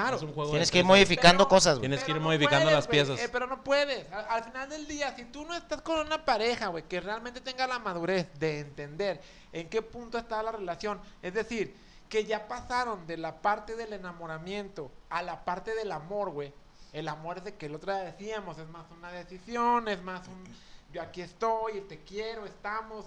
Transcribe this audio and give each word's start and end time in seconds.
Claro. 0.00 0.16
Es 0.16 0.22
un 0.22 0.32
juego 0.34 0.50
Tienes 0.50 0.68
de 0.68 0.72
que 0.72 0.78
ir 0.80 0.84
modificando 0.84 1.44
Pero- 1.44 1.48
cosas, 1.48 1.78
güey. 1.78 1.88
Tienes 1.88 2.04
que 2.04 2.10
ir 2.10 2.16
no 2.18 2.22
modificando 2.24 2.64
puedes, 2.66 2.76
las 2.76 2.86
piezas. 2.86 3.18
eh, 3.20 3.28
pero 3.32 3.46
no 3.46 3.62
puedes. 3.64 4.10
Al, 4.12 4.26
al 4.28 4.44
final 4.44 4.68
del 4.68 4.86
día, 4.86 5.14
si 5.16 5.24
tú 5.24 5.44
no 5.46 5.54
estás 5.54 5.80
con 5.80 5.98
una 6.00 6.24
pareja, 6.24 6.66
güey, 6.68 6.84
que 6.84 7.00
realmente 7.00 7.40
tenga 7.40 7.66
la 7.66 7.78
madurez 7.78 8.28
de 8.38 8.60
entender 8.60 9.20
en 9.52 9.68
qué 9.70 9.80
punto 9.82 10.18
está 10.18 10.42
la 10.42 10.52
relación, 10.52 11.00
es 11.22 11.32
decir, 11.32 11.74
que 12.10 12.24
ya 12.24 12.46
pasaron 12.46 13.06
de 13.06 13.16
la 13.16 13.40
parte 13.40 13.74
del 13.74 13.92
enamoramiento 13.94 14.90
a 15.10 15.22
la 15.22 15.44
parte 15.44 15.74
del 15.74 15.90
amor, 15.92 16.30
güey. 16.30 16.52
El 16.92 17.08
amor 17.08 17.38
es 17.38 17.44
de 17.44 17.54
que 17.56 17.66
el 17.66 17.74
otro 17.74 17.92
día 17.94 18.04
decíamos, 18.04 18.58
es 18.58 18.68
más 18.68 18.84
una 18.90 19.10
decisión, 19.10 19.88
es 19.88 20.02
más 20.02 20.28
un 20.28 20.44
yo 20.92 21.02
aquí 21.02 21.20
estoy, 21.20 21.80
te 21.82 22.00
quiero, 22.04 22.44
estamos. 22.46 23.06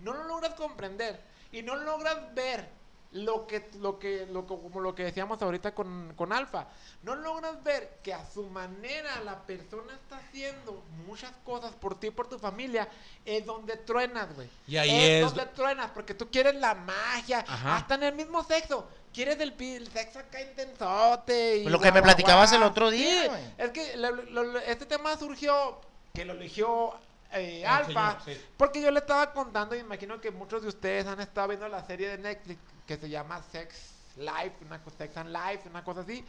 No 0.00 0.12
lo 0.12 0.24
logras 0.24 0.54
comprender 0.54 1.20
y 1.52 1.62
no 1.62 1.76
logras 1.76 2.34
ver 2.34 2.68
lo 3.12 3.46
que, 3.46 3.68
lo 3.80 3.98
que, 3.98 4.26
lo, 4.26 4.46
como 4.46 4.78
lo 4.80 4.94
que 4.94 5.02
decíamos 5.02 5.42
ahorita 5.42 5.74
con, 5.74 6.12
con 6.16 6.32
Alfa, 6.32 6.68
no 7.02 7.16
logras 7.16 7.60
ver 7.64 7.98
que 8.04 8.14
a 8.14 8.24
su 8.24 8.44
manera 8.46 9.20
la 9.24 9.40
persona 9.46 9.94
está 9.94 10.18
haciendo 10.18 10.84
muchas 11.06 11.32
cosas 11.44 11.72
por 11.72 11.98
ti 11.98 12.06
y 12.06 12.10
por 12.10 12.28
tu 12.28 12.38
familia, 12.38 12.88
es 13.24 13.44
donde 13.44 13.76
truenas, 13.78 14.32
güey. 14.34 14.48
Y 14.68 14.76
ahí 14.76 14.90
es, 14.90 15.24
es- 15.24 15.34
donde 15.34 15.46
truenas, 15.52 15.90
porque 15.90 16.14
tú 16.14 16.30
quieres 16.30 16.54
la 16.54 16.74
magia, 16.74 17.44
Ajá. 17.48 17.76
hasta 17.78 17.96
en 17.96 18.04
el 18.04 18.14
mismo 18.14 18.44
sexo. 18.44 18.86
Quieres 19.12 19.40
el, 19.40 19.54
el 19.60 19.88
sexo 19.88 20.20
acá 20.20 20.40
intensote. 20.40 21.56
Y 21.56 21.62
Pues 21.64 21.72
lo 21.72 21.80
que 21.80 21.90
me 21.90 22.02
platicabas 22.02 22.52
el 22.52 22.62
otro 22.62 22.90
día, 22.92 23.24
Sí, 23.24 23.54
es 23.58 23.70
que 23.70 23.96
lo- 23.96 24.12
lo- 24.14 24.44
lo- 24.44 24.58
este 24.60 24.86
tema 24.86 25.16
surgió, 25.18 25.80
que 26.14 26.24
lo 26.24 26.34
eligió 26.34 26.94
eh, 27.32 27.64
Alfa, 27.66 28.18
sí. 28.24 28.40
porque 28.56 28.80
yo 28.80 28.90
le 28.92 28.98
estaba 29.00 29.32
contando, 29.32 29.74
y 29.74 29.78
imagino 29.80 30.20
que 30.20 30.30
muchos 30.30 30.62
de 30.62 30.68
ustedes 30.68 31.06
han 31.06 31.20
estado 31.20 31.48
viendo 31.48 31.68
la 31.68 31.84
serie 31.86 32.08
de 32.08 32.18
Netflix 32.18 32.58
que 32.86 32.96
se 32.96 33.08
llama 33.08 33.42
Sex 33.50 33.92
Life, 34.16 34.64
una 34.64 34.80
Sex 34.96 35.16
and 35.16 35.30
Life, 35.30 35.68
una 35.68 35.84
cosa 35.84 36.00
así. 36.00 36.24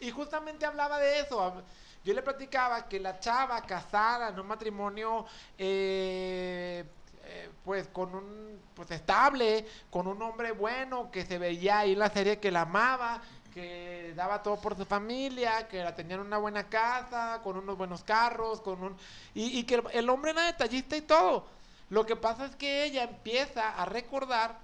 Y 0.00 0.10
justamente 0.10 0.66
hablaba 0.66 0.98
de 0.98 1.20
eso. 1.20 1.62
Yo 2.04 2.14
le 2.14 2.22
platicaba 2.22 2.88
que 2.88 2.98
la 2.98 3.20
chava 3.20 3.60
casada 3.62 4.30
en 4.30 4.40
un 4.40 4.46
matrimonio, 4.46 5.24
eh, 5.56 6.84
eh, 7.24 7.50
pues 7.64 7.86
con 7.88 8.14
un, 8.14 8.60
pues 8.74 8.90
estable, 8.90 9.66
con 9.90 10.08
un 10.08 10.20
hombre 10.22 10.52
bueno, 10.52 11.10
que 11.10 11.24
se 11.24 11.38
veía 11.38 11.80
ahí 11.80 11.92
en 11.92 12.00
la 12.00 12.10
serie 12.10 12.40
que 12.40 12.50
la 12.50 12.62
amaba, 12.62 13.22
que 13.54 14.12
daba 14.16 14.42
todo 14.42 14.60
por 14.60 14.76
su 14.76 14.84
familia, 14.84 15.68
que 15.68 15.84
la 15.84 15.94
tenían 15.94 16.20
en 16.20 16.26
una 16.26 16.38
buena 16.38 16.68
casa, 16.68 17.40
con 17.44 17.56
unos 17.56 17.76
buenos 17.76 18.02
carros, 18.02 18.60
con 18.60 18.82
un 18.82 18.96
y, 19.34 19.58
y 19.58 19.64
que 19.64 19.82
el 19.92 20.10
hombre 20.10 20.32
era 20.32 20.42
detallista 20.44 20.96
y 20.96 21.02
todo. 21.02 21.46
Lo 21.90 22.06
que 22.06 22.16
pasa 22.16 22.46
es 22.46 22.56
que 22.56 22.84
ella 22.84 23.04
empieza 23.04 23.68
a 23.70 23.84
recordar, 23.84 24.58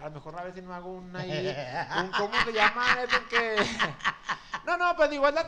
a 0.00 0.04
lo 0.06 0.10
mejor 0.10 0.38
a 0.38 0.42
ver 0.44 0.54
si 0.54 0.62
no 0.62 0.74
hago 0.74 0.90
un 0.92 1.14
ahí, 1.16 1.54
un 2.00 2.10
cómo 2.12 2.34
se 2.44 2.52
llama 2.52 2.84
eso 3.02 3.16
que 3.28 3.56
no, 4.66 4.76
no, 4.76 4.96
pues 4.96 5.10
digo, 5.10 5.28
es, 5.28 5.34
la, 5.34 5.46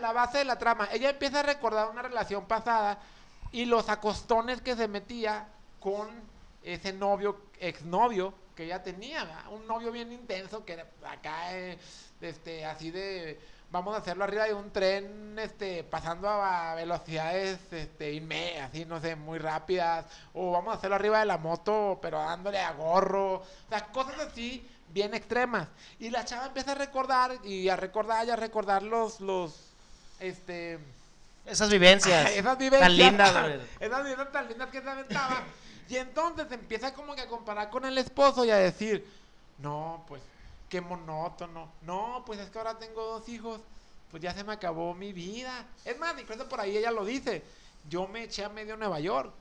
la- 0.00 0.12
base 0.12 0.38
de 0.38 0.44
la 0.44 0.58
trama. 0.58 0.88
Ella 0.92 1.10
empieza 1.10 1.40
a 1.40 1.42
recordar 1.42 1.88
una 1.90 2.02
relación 2.02 2.46
pasada 2.46 2.98
y 3.52 3.64
los 3.66 3.88
acostones 3.88 4.60
que 4.60 4.74
se 4.76 4.88
metía 4.88 5.48
con 5.80 6.08
ese 6.62 6.92
novio, 6.92 7.40
exnovio 7.60 8.34
que 8.56 8.64
ella 8.64 8.82
tenía, 8.82 9.24
¿verdad? 9.24 9.48
un 9.50 9.66
novio 9.66 9.92
bien 9.92 10.12
intenso 10.12 10.64
que 10.64 10.84
acá, 11.06 11.56
eh, 11.56 11.78
este, 12.20 12.64
así 12.64 12.90
de, 12.90 13.40
vamos 13.70 13.94
a 13.94 13.98
hacerlo 13.98 14.24
arriba 14.24 14.44
de 14.44 14.54
un 14.54 14.70
tren, 14.70 15.36
este, 15.38 15.82
pasando 15.84 16.28
a 16.28 16.74
velocidades, 16.74 17.58
este, 17.72 18.12
inme- 18.14 18.60
así, 18.60 18.84
no 18.84 19.00
sé, 19.00 19.16
muy 19.16 19.38
rápidas, 19.38 20.06
o 20.32 20.52
vamos 20.52 20.74
a 20.74 20.78
hacerlo 20.78 20.96
arriba 20.96 21.18
de 21.20 21.24
la 21.26 21.38
moto, 21.38 21.98
pero 22.00 22.18
dándole 22.18 22.58
a 22.60 22.72
gorro, 22.72 23.34
o 23.36 23.44
sea, 23.68 23.86
cosas 23.86 24.18
así 24.20 24.64
bien 24.90 25.12
extremas. 25.14 25.66
Y 25.98 26.10
la 26.10 26.24
chava 26.24 26.46
empieza 26.46 26.72
a 26.72 26.76
recordar 26.76 27.32
y 27.44 27.68
a 27.68 27.74
recordar 27.76 28.26
y 28.26 28.30
a 28.30 28.36
recordar 28.36 28.82
los, 28.84 29.20
los, 29.20 29.54
este, 30.20 30.78
Esas 31.44 31.68
vivencias. 31.68 32.30
esas 32.36 32.56
vivencias 32.56 32.88
Tan 32.88 32.96
lindas, 32.96 33.32
esas 33.80 34.02
vivencias 34.04 34.32
tan 34.32 34.48
lindas 34.48 34.70
que 34.70 34.80
se 34.80 34.88
aventaba. 34.88 35.42
y 35.88 35.96
entonces 35.96 36.46
empieza 36.52 36.94
como 36.94 37.14
que 37.16 37.22
a 37.22 37.26
comparar 37.28 37.70
con 37.70 37.84
el 37.84 37.98
esposo 37.98 38.44
y 38.44 38.50
a 38.52 38.56
decir, 38.56 39.04
no, 39.58 40.04
pues, 40.06 40.22
qué 40.74 40.80
monótono. 40.80 41.70
No, 41.82 42.24
pues 42.26 42.40
es 42.40 42.50
que 42.50 42.58
ahora 42.58 42.76
tengo 42.76 43.00
dos 43.04 43.28
hijos. 43.28 43.60
Pues 44.10 44.20
ya 44.20 44.34
se 44.34 44.42
me 44.42 44.52
acabó 44.52 44.92
mi 44.92 45.12
vida. 45.12 45.68
Es 45.84 45.96
más, 46.00 46.20
incluso 46.20 46.48
por 46.48 46.58
ahí 46.58 46.76
ella 46.76 46.90
lo 46.90 47.04
dice. 47.04 47.44
Yo 47.88 48.08
me 48.08 48.24
eché 48.24 48.44
a 48.44 48.48
medio 48.48 48.76
Nueva 48.76 48.98
York. 48.98 49.32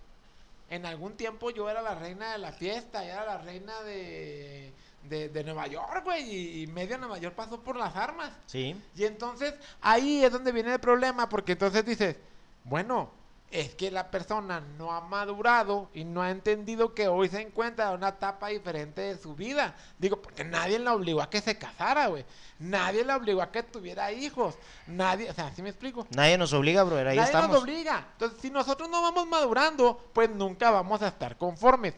En 0.70 0.86
algún 0.86 1.14
tiempo 1.18 1.50
yo 1.50 1.68
era 1.72 1.82
la 1.82 1.96
reina 1.96 2.34
de 2.34 2.38
la 2.38 2.52
fiesta, 2.52 3.04
era 3.04 3.26
la 3.26 3.40
reina 3.40 3.82
de, 3.82 4.72
de, 5.10 5.30
de 5.30 5.44
Nueva 5.44 5.66
York, 5.66 6.04
güey. 6.04 6.24
Y, 6.24 6.62
y 6.62 6.68
medio 6.68 7.00
Nueva 7.00 7.18
York 7.18 7.34
pasó 7.34 7.60
por 7.60 7.78
las 7.78 7.96
armas. 7.96 8.32
Sí. 8.46 8.80
Y 8.96 9.06
entonces 9.06 9.56
ahí 9.82 10.24
es 10.24 10.32
donde 10.32 10.52
viene 10.52 10.74
el 10.74 10.80
problema, 10.80 11.30
porque 11.30 11.54
entonces 11.54 11.84
dices, 11.84 12.16
bueno, 12.64 13.10
es 13.54 13.76
que 13.76 13.92
la 13.92 14.12
persona 14.12 14.62
no 14.78 14.92
ha 14.92 15.02
madurado 15.02 15.90
y 15.94 16.04
no 16.04 16.22
ha 16.22 16.32
entendido 16.32 16.94
que 16.94 17.08
hoy 17.08 17.30
se 17.30 17.42
encuentra 17.42 17.90
en 17.90 17.96
una 17.96 18.10
etapa 18.10 18.50
diferente 18.50 19.02
de 19.02 19.18
su 19.18 19.36
vida. 19.36 19.76
Digo, 20.00 20.22
porque 20.22 20.44
nadie 20.44 20.80
la 20.80 20.94
obligó 20.94 21.22
a 21.22 21.30
que 21.30 21.40
se 21.40 21.58
casara, 21.58 22.08
güey. 22.08 22.26
Nadie 22.60 23.06
la 23.06 23.16
obligó 23.16 23.42
a 23.42 23.52
que 23.52 23.64
tuviera 23.64 24.12
hijos. 24.12 24.56
Nadie, 24.88 25.30
o 25.30 25.34
sea, 25.34 25.54
¿sí 25.56 25.62
me 25.62 25.70
explico? 25.70 26.06
Nadie 26.16 26.38
nos 26.38 26.52
obliga, 26.52 26.84
brother. 26.84 27.08
Ahí 27.08 27.18
Nadie 27.18 27.30
estamos. 27.30 27.52
nos 27.52 27.62
obliga. 27.62 28.08
Entonces, 28.14 28.42
si 28.42 28.50
nosotros 28.50 28.90
no 28.90 29.02
vamos 29.02 29.28
madurando, 29.28 30.10
pues 30.14 30.30
nunca 30.30 30.72
vamos 30.72 31.02
a 31.02 31.08
estar 31.08 31.38
conformes. 31.38 31.94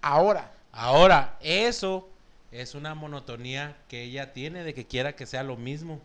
Ahora, 0.00 0.52
Ahora, 0.72 1.36
eso 1.40 2.08
es 2.52 2.74
una 2.74 2.94
monotonía 2.94 3.76
que 3.88 4.04
ella 4.04 4.32
tiene 4.32 4.62
de 4.62 4.74
que 4.74 4.86
quiera 4.86 5.16
que 5.16 5.26
sea 5.26 5.42
lo 5.42 5.56
mismo. 5.56 6.00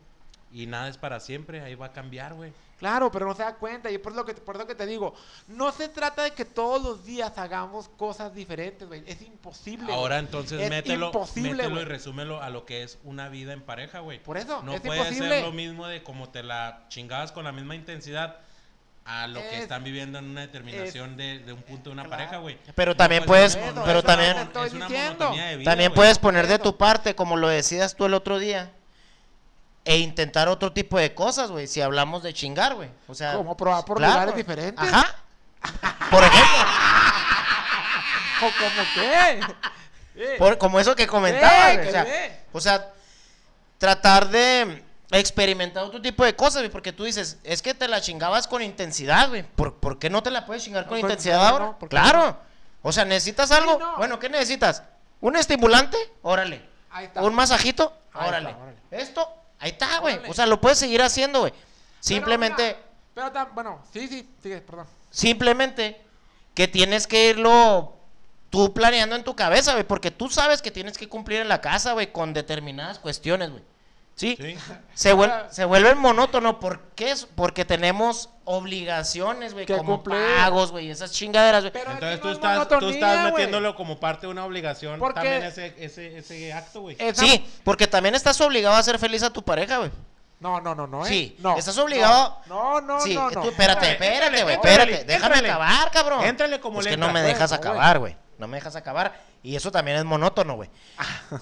Y 0.53 0.68
nada 0.68 0.88
es 0.88 0.97
para 0.97 1.19
siempre, 1.19 1.62
ahí 1.62 1.74
va 1.75 1.88
a 1.88 1.91
cambiar, 1.94 2.36
güey. 2.36 2.53
Claro, 2.78 3.12
pero 3.12 3.25
no 3.25 3.34
se 3.34 3.41
da 3.44 3.56
cuenta 3.56 3.90
y 3.90 3.97
por 3.97 4.14
lo 4.14 4.25
que 4.25 4.34
por 4.34 4.58
lo 4.58 4.68
que 4.68 4.75
te 4.75 4.86
digo, 4.86 5.16
no 5.47 5.72
se 5.72 5.88
trata 5.90 6.24
de 6.24 6.31
que 6.31 6.44
todos 6.46 6.84
los 6.84 7.06
días 7.06 7.38
hagamos 7.38 7.88
cosas 7.97 8.34
diferentes, 8.36 8.88
güey, 8.88 9.03
es 9.08 9.22
imposible. 9.22 9.92
Ahora 9.94 10.19
entonces 10.19 10.62
Es 10.62 10.69
mételo, 10.69 11.08
imposible, 11.08 11.63
mételo 11.63 11.81
y 11.81 11.86
resúmelo 11.86 12.42
a 12.44 12.50
lo 12.50 12.66
que 12.66 12.84
es 12.84 13.00
una 13.03 13.30
vida 13.30 13.53
en 13.53 13.62
pareja, 13.62 14.00
güey. 14.00 14.22
Por 14.22 14.38
eso, 14.38 14.62
No 14.63 14.74
es 14.75 14.81
puede 14.81 15.00
imposible. 15.00 15.30
ser 15.38 15.44
lo 15.44 15.52
mismo 15.53 15.88
de 15.88 16.03
como 16.03 16.30
te 16.30 16.44
la 16.44 16.86
chingabas 16.90 17.31
con 17.31 17.46
la 17.46 17.52
misma 17.53 17.75
intensidad 17.75 18.38
a 19.06 19.28
lo 19.28 19.40
que 19.40 19.56
Es- 19.58 19.63
están 19.63 19.84
viviendo 19.84 20.19
en 20.19 20.25
una 20.25 20.42
determinación 20.42 21.16
de, 21.18 21.40
de 21.40 21.53
un 21.53 21.62
punto 21.62 21.90
de 21.90 21.94
una 21.94 22.03
Claro. 22.03 22.18
pareja, 22.18 22.38
güey. 22.38 22.58
Pero 22.75 22.96
también 22.96 23.24
No, 23.24 23.28
puedes, 23.28 23.56
pero 23.86 24.03
también, 24.03 24.31
no 24.31 24.42
te 24.42 24.44
estoy 24.47 24.68
es 24.68 24.74
una 24.74 24.88
diciendo. 24.88 25.13
monotonía 25.25 25.46
de 25.46 25.58
vida, 25.58 25.72
también 25.72 25.94
puedes 25.94 26.19
poner 26.19 26.47
de 26.47 26.59
tu 26.59 26.78
parte, 26.78 27.16
como 27.16 27.38
lo 27.38 27.47
decías 27.47 27.96
tú 27.96 28.06
el 28.06 28.13
otro 28.13 28.40
día, 28.40 28.72
e 29.85 29.97
intentar 29.97 30.47
otro 30.47 30.71
tipo 30.71 30.97
de 30.97 31.13
cosas, 31.13 31.51
güey. 31.51 31.67
Si 31.67 31.81
hablamos 31.81 32.23
de 32.23 32.33
chingar, 32.33 32.75
güey. 32.75 32.89
O 33.07 33.13
sea, 33.16 33.33
Como 33.33 33.55
probar 33.57 33.83
por 33.85 33.97
claro. 33.97 34.13
lugares 34.13 34.35
diferentes. 34.35 34.88
Ajá. 34.94 35.16
Por 36.09 36.23
ejemplo, 36.23 36.57
¿O 38.41 38.45
como 38.45 38.83
qué? 38.95 40.35
Por- 40.38 40.57
como 40.57 40.79
eso 40.79 40.95
que 40.95 41.07
que 41.07 41.16
o 41.16 41.91
sea. 41.91 42.07
O 42.51 42.61
sea, 42.61 42.89
tratar 43.77 44.29
de 44.29 44.83
experimentar 45.11 45.83
otro 45.83 46.01
tipo 46.01 46.23
de 46.25 46.35
cosas, 46.35 46.61
güey, 46.61 46.69
porque 46.71 46.91
tú 46.91 47.03
dices, 47.03 47.38
es 47.44 47.61
que 47.61 47.73
te 47.73 47.88
la 47.88 48.01
chingabas 48.01 48.47
con 48.47 48.61
intensidad, 48.61 49.29
güey. 49.29 49.44
¿Por, 49.44 49.75
por 49.75 50.00
qué 50.00 50.09
no 50.09 50.23
te 50.23 50.31
la 50.31 50.45
puedes 50.45 50.63
chingar 50.63 50.88
con 50.88 50.97
intensidad 50.97 51.38
no, 51.38 51.47
ahora? 51.47 51.65
no, 51.65 51.79
¿por 51.79 51.89
qué 51.89 51.95
claro. 51.95 52.38
O 52.81 52.91
sea, 52.91 53.05
¿necesitas 53.05 53.51
algo? 53.51 53.77
no. 53.79 53.97
Bueno, 53.97 54.19
¿qué 54.19 54.29
necesitas? 54.29 54.83
¿Un 55.21 55.35
estimulante? 55.38 55.97
Órale. 56.21 56.61
Ahí 56.91 57.05
está. 57.05 57.21
¿Un 57.21 57.33
masajito? 57.33 57.94
Ahí 58.13 58.27
Órale. 58.27 58.50
está, 58.50 58.61
órale. 58.61 58.77
Esto, 58.91 59.33
ahí 59.63 59.72
está, 59.72 60.00
güey. 60.00 60.19
O 60.28 60.34
sea, 60.34 60.46
lo 60.46 60.59
puedes 60.62 60.78
seguir 60.78 61.01
haciendo, 61.01 61.40
güey. 61.41 61.51
Pero 61.51 61.63
Simplemente, 62.01 62.63
mira, 62.63 62.79
Pero, 63.16 63.34
tam- 63.34 63.53
bueno, 63.53 63.81
sí, 63.94 64.07
sí, 64.07 64.29
sigue, 64.41 64.62
perdón. 64.62 64.88
simplemente 65.09 66.01
que 66.53 66.68
tienes 66.68 67.07
que 67.07 67.29
irlo 67.29 67.96
tú 68.50 68.74
planeando 68.74 69.16
en 69.16 69.24
tu 69.24 69.35
cabeza, 69.35 69.72
güey, 69.74 69.84
porque 69.85 70.12
tú 70.12 70.29
sabes 70.29 70.62
que 70.62 70.69
tienes 70.72 70.97
que 70.97 71.07
cumplir 71.09 71.40
en 71.41 71.47
la 71.50 71.62
casa, 71.62 71.94
güey, 71.94 72.12
con 72.12 72.34
determinadas 72.34 73.00
cuestiones, 73.00 73.50
güey. 73.51 73.63
¿Sí? 74.16 74.38
Sí. 74.40 74.56
Se, 74.94 75.13
vuel- 75.15 75.50
se 75.50 75.65
vuelve 75.65 75.95
monótono. 75.95 76.60
¿Por 76.60 76.80
qué? 76.95 77.12
Es- 77.12 77.25
Porque 77.25 77.65
tenemos 77.65 78.30
obligaciones, 78.45 79.54
güey, 79.54 79.65
como 79.65 79.95
cumplir. 80.04 80.18
pagos, 80.38 80.71
güey, 80.71 80.89
esas 80.92 81.12
chingaderas, 81.12 81.63
güey. 81.63 81.74
Pero 81.74 81.92
Entonces 81.92 82.19
tú 82.19 82.27
no 82.27 82.31
es 82.33 82.38
estás, 82.38 82.80
tú 82.80 82.89
estás 82.89 83.25
metiéndolo 83.25 83.75
como 83.75 84.00
parte 84.00 84.27
de 84.27 84.31
una 84.31 84.45
obligación 84.45 85.00
Porque- 85.00 85.15
también 85.15 85.44
ese, 85.44 85.74
ese, 85.77 86.18
ese 86.18 86.54
acto, 86.54 86.81
güey. 86.81 86.95
Esa- 87.00 87.21
Sí, 87.25 87.45
porque 87.63 87.88
también 87.88 88.15
estás 88.15 88.39
obligado 88.42 88.75
a 88.75 88.80
hacer 88.80 89.00
feliz 89.00 89.24
a 89.24 89.31
tu 89.31 89.44
pareja, 89.44 89.77
güey. 89.77 89.92
No, 90.39 90.60
no, 90.60 90.75
no, 90.75 90.86
no, 90.88 91.06
¿eh? 91.06 91.10
Sí, 91.10 91.36
no, 91.39 91.57
estás 91.57 91.77
obligado- 91.77 92.38
No, 92.48 92.81
no, 92.81 93.00
sí, 93.00 93.15
no, 93.15 93.30
no. 93.31 93.42
tú- 93.44 93.50
espérate, 93.50 93.92
espérate, 93.94 94.44
güey, 94.44 94.56
espérate. 94.56 95.04
Déjame 95.06 95.36
acabar, 95.38 95.92
cabrón. 95.92 96.25
Éntrale 96.25 96.60
como 96.60 96.80
Es 96.80 96.86
le 96.86 96.92
que 96.92 96.98
no 96.98 97.12
me 97.12 97.21
dejas 97.21 97.51
acabar, 97.51 98.00
güey. 98.00 98.15
No 98.38 98.48
me 98.48 98.57
dejas 98.57 98.75
acabar. 98.75 99.13
Y 99.44 99.56
eso 99.57 99.72
también 99.72 99.98
es 99.98 100.06
monótono, 100.06 100.56
güey. 100.56 100.69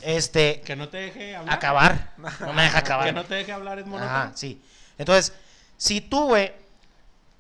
Este, 0.02 0.62
Que 0.66 0.76
no 0.76 0.90
te 0.90 0.98
deje 0.98 1.36
hablar. 1.36 1.56
acabar. 1.56 2.14
No 2.40 2.54
me 2.54 2.64
deja 2.64 2.80
acabar. 2.80 3.06
Que 3.06 3.14
no 3.14 3.24
te 3.26 3.36
deje 3.36 3.52
hablar 3.52 3.80
es 3.80 3.86
monótono. 3.86 4.10
Ajá, 4.18 4.32
sí. 4.36 4.62
Entonces, 4.98 5.34
si 5.78 6.02
tú, 6.02 6.26
güey, 6.26 6.52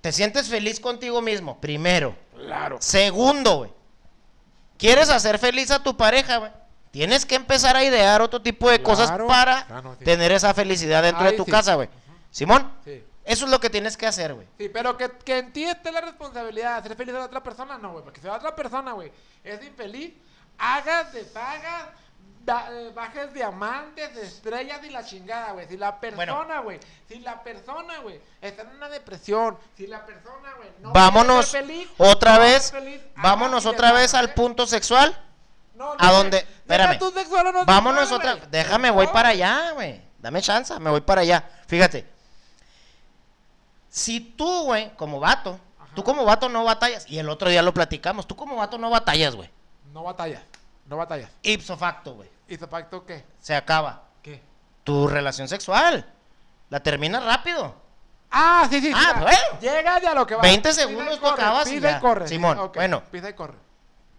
te 0.02 0.12
sientes 0.12 0.48
feliz 0.50 0.80
contigo 0.80 1.22
mismo, 1.22 1.60
primero. 1.60 2.16
Claro. 2.36 2.78
Segundo, 2.80 3.58
güey. 3.58 3.72
¿Quieres 4.78 5.10
hacer 5.10 5.38
feliz 5.38 5.70
a 5.72 5.82
tu 5.84 5.96
pareja, 5.96 6.38
güey? 6.38 6.52
Tienes 6.92 7.26
que 7.26 7.36
empezar 7.36 7.76
a 7.78 7.84
idear 7.84 8.22
otro 8.22 8.42
tipo 8.42 8.70
de 8.70 8.82
cosas 8.84 9.12
para 9.28 9.66
Ah, 9.70 9.82
no, 9.82 9.96
sí. 9.98 10.04
tener 10.04 10.32
esa 10.32 10.54
felicidad 10.54 11.04
dentro 11.04 11.24
Ahí 11.24 11.32
de 11.32 11.38
tu 11.38 11.46
sí. 11.46 11.52
casa, 11.52 11.76
güey. 11.76 11.88
Simón, 12.32 12.70
Sí. 12.84 13.04
eso 13.24 13.46
es 13.46 13.52
lo 13.52 13.60
que 13.60 13.70
tienes 13.70 13.96
que 13.96 14.08
hacer, 14.08 14.34
güey. 14.34 14.48
Sí, 14.58 14.70
pero 14.70 14.98
que, 14.98 15.10
que 15.24 15.38
en 15.38 15.54
ti 15.54 15.64
esté 15.64 15.92
la 15.92 16.02
responsabilidad 16.02 16.74
de 16.74 16.80
hacer 16.80 16.96
feliz 16.98 17.16
a 17.16 17.20
la 17.20 17.26
otra 17.26 17.42
persona, 17.44 17.78
no, 17.78 17.92
güey. 17.94 18.04
Porque 18.04 18.20
si 18.20 18.28
la 18.28 18.36
otra 18.36 18.56
persona, 18.56 18.92
güey, 18.94 19.12
es 19.44 19.64
infeliz, 19.64 20.14
hagas, 20.58 21.14
deshagas, 21.14 21.88
eh, 22.48 22.92
bajes 22.96 23.34
diamantes, 23.34 24.16
estrellas 24.18 24.80
y 24.84 24.90
la 24.90 25.06
chingada, 25.06 25.52
güey. 25.52 25.68
Si 25.68 25.78
la 25.78 26.00
persona, 26.00 26.60
güey, 26.62 26.80
si 27.08 27.20
la 27.20 27.44
persona, 27.44 28.00
güey, 28.00 28.20
está 28.42 28.64
en 28.64 28.70
una 28.70 28.90
depresión, 28.90 29.58
si 29.78 29.88
la 29.88 30.06
persona, 30.06 30.54
güey, 30.58 30.70
no 30.80 30.92
vámonos 30.92 31.50
feliz, 31.52 31.88
otra 31.98 32.36
no 32.36 32.40
vez, 32.42 32.72
feliz, 32.72 33.02
vámonos 33.16 33.66
otra 33.66 33.92
vez 33.92 34.14
al 34.14 34.34
punto 34.34 34.66
sexual. 34.66 35.16
No, 35.76 35.94
¿A 35.98 36.12
deja 36.24 36.38
Espérame. 36.38 37.00
no 37.54 37.66
Vámonos 37.66 38.10
sexual, 38.10 38.20
otra. 38.20 38.34
güey. 38.36 38.52
Déjame, 38.52 38.92
voy 38.92 39.08
para 39.08 39.30
allá, 39.30 39.72
güey. 39.72 40.02
Dame 40.20 40.42
chance, 40.42 40.78
me 40.80 40.90
voy 40.92 41.02
para 41.02 41.22
allá. 41.22 41.50
Fíjate. 41.68 42.08
Si 43.90 44.20
tú, 44.20 44.64
güey, 44.66 44.96
como 44.96 45.20
vato, 45.20 45.60
Ajá. 45.80 45.90
tú 45.96 46.04
como 46.04 46.24
vato 46.24 46.50
no 46.50 46.64
batallas, 46.64 47.06
y 47.10 47.18
el 47.20 47.30
otro 47.30 47.50
día 47.50 47.62
lo 47.62 47.74
platicamos, 47.74 48.28
tú 48.28 48.36
como 48.36 48.56
vato 48.58 48.78
no 48.78 48.90
batallas, 48.90 49.36
güey. 49.36 49.50
No 49.92 50.04
batallas, 50.04 50.42
no 50.86 50.98
batallas. 50.98 51.30
Ipso 51.42 51.78
facto, 51.78 52.16
güey. 52.16 52.30
¿Y 52.48 52.58
tu 52.58 52.68
pacto 52.68 53.06
qué? 53.06 53.24
Se 53.40 53.56
acaba. 53.56 54.04
¿Qué? 54.22 54.42
Tu 54.84 55.08
relación 55.08 55.48
sexual. 55.48 56.06
La 56.70 56.82
terminas 56.82 57.24
rápido. 57.24 57.76
Ah, 58.30 58.66
sí, 58.70 58.80
sí. 58.80 58.92
Ah, 58.96 59.14
ya. 59.16 59.22
bueno. 59.22 59.60
Llega 59.60 60.00
de 60.00 60.08
a 60.08 60.14
lo 60.14 60.26
que 60.26 60.36
va. 60.36 60.42
20 60.42 60.70
Pisa 60.70 60.82
y 60.82 60.88
segundos 60.88 61.20
tú 61.20 61.28
acabas 61.28 61.70
y 61.70 61.80
ya. 61.80 62.00
corre. 62.00 62.28
Simón, 62.28 62.72
bueno. 62.74 63.04
Pisa 63.12 63.30
y 63.30 63.34
corre. 63.34 63.58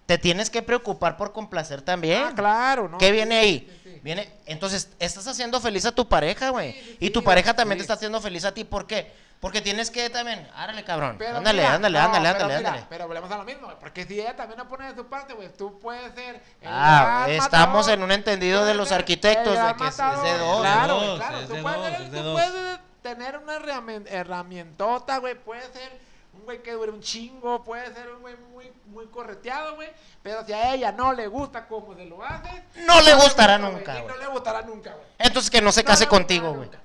Te 0.04 0.18
tienes 0.18 0.50
que 0.50 0.62
preocupar 0.62 1.16
por 1.16 1.32
complacer 1.32 1.80
también. 1.80 2.24
Ah, 2.26 2.32
claro, 2.34 2.88
¿no? 2.88 2.98
¿Qué 2.98 3.10
viene 3.12 3.36
ahí? 3.36 3.80
sí, 3.82 3.90
sí. 3.90 4.00
Viene, 4.02 4.30
entonces, 4.46 4.90
estás 4.98 5.26
haciendo 5.26 5.60
feliz 5.60 5.86
a 5.86 5.92
tu 5.92 6.06
pareja, 6.08 6.50
güey. 6.50 6.96
Y 7.00 7.10
tu 7.10 7.22
pareja 7.22 7.54
también 7.54 7.78
te 7.78 7.82
está 7.82 7.94
haciendo 7.94 8.20
feliz 8.20 8.44
a 8.44 8.52
ti. 8.52 8.64
¿Por 8.64 8.86
qué? 8.86 9.12
Porque 9.42 9.60
tienes 9.60 9.90
que 9.90 10.08
también, 10.08 10.48
árale, 10.54 10.84
cabrón. 10.84 11.16
Pero 11.18 11.38
ándale, 11.38 11.62
mira, 11.62 11.74
ándale, 11.74 11.98
no, 11.98 12.04
ándale, 12.04 12.28
ándale, 12.28 12.54
ándale. 12.54 12.86
Pero 12.88 13.08
volvemos 13.08 13.28
a 13.32 13.36
lo 13.38 13.42
mismo, 13.44 13.68
porque 13.80 14.04
si 14.06 14.20
ella 14.20 14.36
también 14.36 14.56
no 14.56 14.68
pone 14.68 14.86
de 14.88 14.94
su 14.94 15.04
parte, 15.08 15.34
güey, 15.34 15.48
tú 15.52 15.80
puedes 15.80 16.14
ser 16.14 16.36
el 16.60 16.68
Ah, 16.70 17.24
gran 17.26 17.30
estamos 17.30 17.74
matador, 17.86 17.90
en 17.98 18.02
un 18.04 18.12
entendido 18.12 18.64
de 18.64 18.74
los 18.74 18.92
arquitectos 18.92 19.54
de 19.58 19.74
que 19.76 19.86
es- 19.88 19.98
es 19.98 20.22
de 20.22 20.38
dos. 20.38 20.60
Claro, 20.60 20.94
Es 20.94 21.00
de 21.00 21.06
dos, 21.08 21.18
claro, 21.18 21.38
es 21.38 21.48
tú 21.48 21.54
de 21.54 21.62
puedes, 21.62 21.76
dos, 21.80 21.86
ser- 21.90 22.00
es 22.02 22.06
tú 22.08 22.12
de 22.14 22.22
dos. 22.22 22.32
puedes 22.40 22.78
tener 23.02 23.38
una 23.38 23.58
herrami- 23.58 24.06
herramientota, 24.08 25.18
güey, 25.18 25.34
puede 25.34 25.62
ser 25.72 25.90
un 26.34 26.44
güey 26.44 26.62
que 26.62 26.72
dure 26.74 26.92
un 26.92 27.00
chingo, 27.00 27.64
puede 27.64 27.92
ser 27.92 28.10
un 28.12 28.20
güey 28.22 28.36
muy, 28.52 28.72
muy 28.86 29.06
correteado, 29.08 29.74
güey, 29.74 29.90
pero 30.22 30.46
si 30.46 30.52
a 30.52 30.72
ella 30.72 30.92
no 30.92 31.12
le 31.12 31.26
gusta 31.26 31.66
cómo 31.66 31.96
se 31.96 32.04
lo 32.06 32.22
haces, 32.24 32.62
No 32.86 33.00
le 33.00 33.12
gustará 33.14 33.58
gusta, 33.58 33.70
nunca, 33.76 33.92
güey, 33.94 34.06
no 34.06 34.16
le 34.18 34.26
gustará 34.28 34.62
nunca, 34.62 34.90
güey. 34.92 35.04
Entonces 35.18 35.50
que 35.50 35.60
no 35.60 35.72
se 35.72 35.82
No 35.82 35.88
case 35.88 36.06
contigo, 36.06 36.50
güey. 36.52 36.60
nunca. 36.66 36.78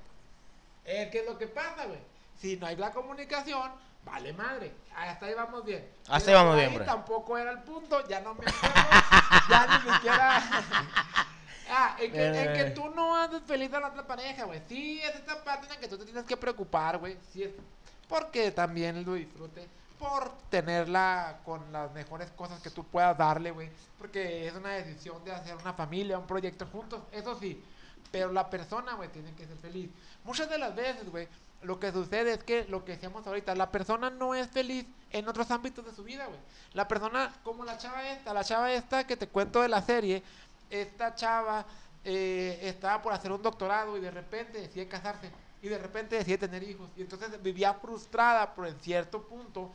Eh, 0.86 1.10
¿Qué 1.12 1.20
es 1.20 1.26
lo 1.28 1.38
que 1.38 1.46
pasa, 1.48 1.86
güey? 1.86 2.00
Si 2.40 2.58
no 2.58 2.68
hay 2.68 2.76
la 2.76 2.92
comunicación, 2.92 3.72
vale 4.04 4.34
madre. 4.34 4.74
Hasta 4.96 5.26
ahí 5.26 5.34
vamos 5.34 5.66
bien. 5.66 5.88
Hasta 6.08 6.26
Pero 6.26 6.38
ahí 6.40 6.44
vamos 6.46 6.58
bien, 6.58 6.76
bro. 6.76 6.86
Tampoco 6.86 7.38
era 7.38 7.52
el 7.52 7.60
punto, 7.60 8.08
ya 8.08 8.22
no 8.22 8.36
me 8.36 8.46
acuerdo. 8.46 8.78
ya 9.50 9.68
ni 9.68 9.92
siquiera. 9.92 10.44
ah, 11.70 11.96
en 12.00 12.12
que, 12.12 12.26
en 12.26 12.54
que 12.54 12.72
tú 12.72 12.90
no 12.90 13.16
haces 13.16 13.42
feliz 13.44 13.74
a 13.74 13.80
la 13.80 13.88
otra 13.88 14.06
pareja, 14.06 14.46
güey. 14.46 14.62
Sí, 14.68 15.02
es 15.02 15.16
esta 15.16 15.44
parte 15.44 15.66
en 15.66 15.74
la 15.74 15.80
que 15.80 15.88
tú 15.88 15.98
te 15.98 16.06
tienes 16.06 16.26
que 16.26 16.38
preocupar, 16.38 16.98
güey. 16.98 17.18
Sí, 17.32 17.44
es 17.44 17.52
porque 18.08 18.52
también 18.52 19.04
lo 19.06 19.14
disfrute. 19.14 19.68
Por 20.00 20.32
tenerla 20.50 21.40
con 21.44 21.72
las 21.72 21.92
mejores 21.92 22.30
cosas 22.32 22.62
que 22.62 22.70
tú 22.70 22.84
puedas 22.84 23.18
darle, 23.18 23.52
güey. 23.52 23.70
Porque 23.98 24.48
es 24.48 24.54
una 24.54 24.70
decisión 24.70 25.24
de 25.26 25.32
hacer 25.32 25.56
una 25.56 25.74
familia, 25.74 26.20
un 26.20 26.28
proyecto 26.28 26.68
juntos. 26.68 27.02
Eso 27.12 27.38
sí. 27.40 27.64
Pero 28.12 28.32
la 28.32 28.50
persona, 28.50 28.94
güey, 28.94 29.10
tiene 29.10 29.34
que 29.34 29.48
ser 29.48 29.58
feliz. 29.58 29.90
Muchas 30.24 30.50
de 30.50 30.58
las 30.58 30.76
veces, 30.76 31.10
güey, 31.10 31.28
lo 31.62 31.80
que 31.80 31.92
sucede 31.92 32.34
es 32.34 32.44
que 32.44 32.66
lo 32.66 32.86
que 32.86 32.94
decíamos 32.94 33.26
ahorita, 33.26 33.56
la 33.56 33.72
persona 33.72 34.10
no 34.10 34.36
es 34.36 34.48
feliz 34.48 34.86
en 35.12 35.28
otros 35.28 35.50
ámbitos 35.52 35.86
de 35.86 35.94
su 35.94 36.04
vida, 36.04 36.26
güey. 36.28 36.40
La 36.74 36.88
persona, 36.88 37.34
como 37.44 37.66
la 37.66 37.78
chava 37.78 38.08
esta, 38.10 38.34
la 38.34 38.44
chava 38.44 38.72
esta 38.72 39.08
que 39.08 39.18
te 39.18 39.28
cuento 39.28 39.62
de 39.62 39.70
la 39.70 39.82
serie, 39.82 40.24
esta 40.70 41.16
chava 41.16 41.66
eh, 42.04 42.60
estaba 42.62 43.02
por 43.02 43.14
hacer 43.14 43.32
un 43.32 43.42
doctorado 43.42 43.98
y 43.98 44.02
de 44.02 44.12
repente 44.12 44.62
decide 44.62 44.88
casarse 44.88 45.32
y 45.62 45.68
de 45.68 45.78
repente 45.78 46.16
decide 46.16 46.38
tener 46.38 46.64
hijos. 46.64 46.90
Y 46.96 47.02
entonces 47.02 47.42
vivía 47.42 47.74
frustrada 47.74 48.54
por 48.54 48.68
en 48.68 48.80
cierto 48.80 49.24
punto. 49.24 49.72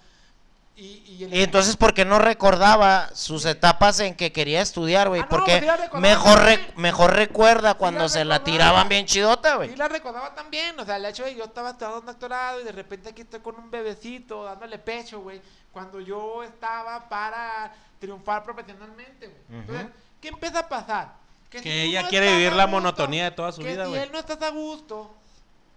Y, 0.74 1.04
y 1.06 1.24
el- 1.24 1.34
Y 1.34 1.42
entonces, 1.42 1.76
¿por 1.76 1.92
qué 1.92 2.04
no 2.04 2.18
recordaba 2.18 3.10
sus 3.14 3.44
etapas 3.44 4.00
en 4.00 4.14
que 4.14 4.32
quería 4.32 4.62
estudiar, 4.62 5.08
güey? 5.08 5.20
Ah, 5.20 5.24
no, 5.24 5.28
Porque 5.28 5.58
pues 5.58 5.60
sí 5.60 5.66
recordaba 5.82 6.00
mejor, 6.00 6.38
re- 6.40 6.72
mejor 6.76 7.12
recuerda 7.14 7.74
cuando 7.74 8.08
se 8.08 8.24
la 8.24 8.42
tiraban 8.42 8.88
bien 8.88 9.04
chidota, 9.06 9.50
Sí 9.50 9.56
güey. 9.56 9.76
la 9.76 9.88
recordaba 9.88 10.34
también, 10.34 10.78
o 10.80 10.84
sea, 10.84 10.96
el 10.96 11.04
hecho 11.04 11.24
de 11.24 11.32
que 11.32 11.36
yo 11.38 11.44
estaba 11.44 11.70
estudiando 11.70 12.00
un 12.00 12.06
doctorado 12.06 12.60
y 12.60 12.64
de 12.64 12.72
repente 12.72 13.10
aquí 13.10 13.20
estoy 13.22 13.40
con 13.40 13.56
un 13.56 13.70
bebecito 13.70 14.44
dándole 14.44 14.78
pecho, 14.78 15.20
güey, 15.20 15.42
cuando 15.72 16.00
yo 16.00 16.42
estaba 16.42 17.06
para 17.08 17.72
triunfar 17.98 18.42
profesionalmente, 18.42 19.26
güey. 19.28 19.60
Entonces. 19.60 19.86
¿qué 20.22 20.28
empieza 20.28 20.60
a 20.60 20.68
pasar? 20.68 21.12
Que 21.50 21.58
si 21.60 21.68
ella 21.70 22.02
no 22.02 22.08
quiere 22.08 22.30
vivir 22.36 22.52
la 22.52 22.64
gusto, 22.64 22.76
monotonía 22.80 23.24
de 23.24 23.30
toda 23.32 23.52
su 23.52 23.60
que 23.60 23.68
vida, 23.72 23.84
si 23.84 23.90
güey. 23.90 24.02
él 24.02 24.10
no 24.12 24.18
estás 24.20 24.40
a 24.40 24.48
gusto 24.50 25.14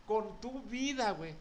con 0.07 0.39
tu 0.39 0.61
vida, 0.61 1.11
güey, 1.11 1.35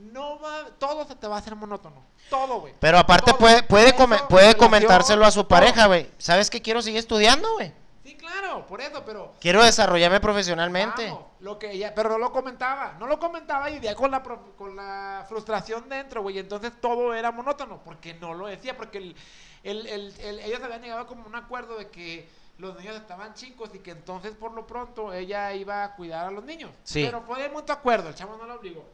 no 0.00 0.38
va, 0.40 0.66
todo 0.78 1.04
se 1.06 1.14
te 1.14 1.26
va 1.28 1.36
a 1.36 1.38
hacer 1.38 1.54
monótono, 1.54 2.02
todo, 2.28 2.60
güey. 2.60 2.74
Pero 2.80 2.98
aparte 2.98 3.30
Todo. 3.32 3.38
puede, 3.38 3.62
puede, 3.62 3.94
come- 3.94 4.16
comentárselo 4.56 5.24
a 5.26 5.30
su 5.30 5.46
pareja, 5.46 5.86
güey. 5.86 6.08
¿Sabes 6.18 6.48
que 6.50 6.62
quiero 6.62 6.80
seguir 6.82 6.98
estudiando, 7.00 7.52
güey? 7.54 7.72
Sí, 8.04 8.16
claro, 8.16 8.66
por 8.66 8.80
eso, 8.80 9.04
pero 9.04 9.34
Quiero 9.40 9.62
desarrollarme 9.62 10.20
profesionalmente. 10.20 11.06
Vamos, 11.06 11.24
lo 11.40 11.58
que 11.58 11.70
ella, 11.72 11.94
pero 11.94 12.08
no 12.10 12.18
lo 12.18 12.32
comentaba, 12.32 12.94
no 12.98 13.06
lo 13.06 13.18
comentaba 13.18 13.68
y 13.70 13.74
vivía 13.74 13.94
con 13.94 14.10
la, 14.10 14.22
con 14.22 14.74
la 14.74 15.24
frustración 15.28 15.88
dentro, 15.88 16.22
güey. 16.22 16.38
Entonces 16.38 16.72
todo 16.80 17.14
era 17.14 17.30
monótono, 17.30 17.80
porque 17.84 18.14
no 18.14 18.34
lo 18.34 18.46
decía, 18.46 18.76
porque 18.76 18.98
el, 18.98 19.16
el, 19.62 19.86
el- 19.86 20.14
el- 20.20 20.38
ellos 20.40 20.60
habían 20.62 20.82
llegado 20.82 21.06
como 21.06 21.26
un 21.26 21.34
acuerdo 21.36 21.76
de 21.76 21.88
que 21.88 22.28
los 22.58 22.76
niños 22.78 22.96
estaban 22.96 23.34
chicos 23.34 23.70
y 23.74 23.78
que 23.78 23.90
entonces 23.92 24.34
por 24.34 24.52
lo 24.52 24.66
pronto 24.66 25.12
ella 25.12 25.52
iba 25.54 25.84
a 25.84 25.94
cuidar 25.94 26.26
a 26.26 26.30
los 26.30 26.44
niños. 26.44 26.70
Sí. 26.84 27.04
Pero 27.04 27.22
fue 27.22 27.40
de 27.42 27.48
mutuo 27.50 27.74
acuerdo, 27.74 28.08
el 28.08 28.14
chavo 28.14 28.36
no 28.36 28.44
lo 28.44 28.54
obligó. 28.54 28.84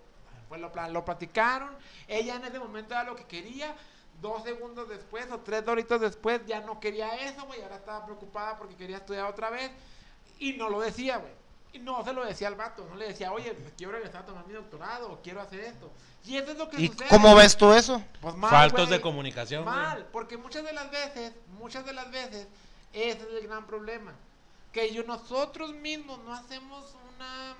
Pues 0.48 0.60
lo, 0.60 0.70
lo 0.90 1.04
platicaron, 1.04 1.74
ella 2.06 2.36
en 2.36 2.44
ese 2.44 2.58
momento 2.58 2.94
era 2.94 3.04
lo 3.04 3.16
que 3.16 3.24
quería. 3.24 3.74
Dos 4.20 4.44
segundos 4.44 4.88
después 4.88 5.30
o 5.30 5.40
tres 5.40 5.64
doritos 5.64 6.00
después 6.00 6.40
ya 6.46 6.60
no 6.60 6.80
quería 6.80 7.14
eso, 7.28 7.44
güey. 7.44 7.60
Ahora 7.62 7.76
estaba 7.76 8.04
preocupada 8.06 8.56
porque 8.56 8.74
quería 8.74 8.96
estudiar 8.96 9.26
otra 9.26 9.50
vez. 9.50 9.70
Y 10.38 10.54
no 10.54 10.68
lo 10.70 10.80
decía, 10.80 11.18
güey. 11.18 11.32
Y 11.72 11.78
no 11.80 12.02
se 12.02 12.14
lo 12.14 12.24
decía 12.24 12.48
al 12.48 12.54
vato. 12.54 12.86
No 12.88 12.96
le 12.96 13.08
decía, 13.08 13.32
oye, 13.32 13.52
pues 13.52 13.74
quiero 13.76 13.92
regresar 13.92 14.22
a 14.22 14.26
tomar 14.26 14.46
mi 14.46 14.54
doctorado 14.54 15.12
o 15.12 15.20
quiero 15.20 15.42
hacer 15.42 15.60
esto. 15.60 15.90
Y 16.24 16.36
eso 16.38 16.52
es 16.52 16.58
lo 16.58 16.70
que 16.70 16.80
¿Y 16.80 16.88
sucede. 16.88 17.08
cómo 17.10 17.34
ves 17.34 17.56
tú 17.56 17.72
eso? 17.72 18.02
Pues 18.22 18.34
mal, 18.36 18.50
Faltos 18.50 18.88
de 18.88 19.00
comunicación. 19.02 19.64
Mal, 19.64 20.06
porque 20.12 20.38
muchas 20.38 20.64
de 20.64 20.72
las 20.72 20.90
veces, 20.90 21.32
muchas 21.58 21.84
de 21.84 21.92
las 21.92 22.10
veces, 22.10 22.46
ese 22.94 23.20
es 23.20 23.42
el 23.42 23.46
gran 23.46 23.66
problema. 23.66 24.14
Que 24.72 24.92
yo, 24.94 25.02
nosotros 25.04 25.74
mismos 25.74 26.18
no 26.24 26.32
hacemos 26.32 26.94
una 27.14 27.54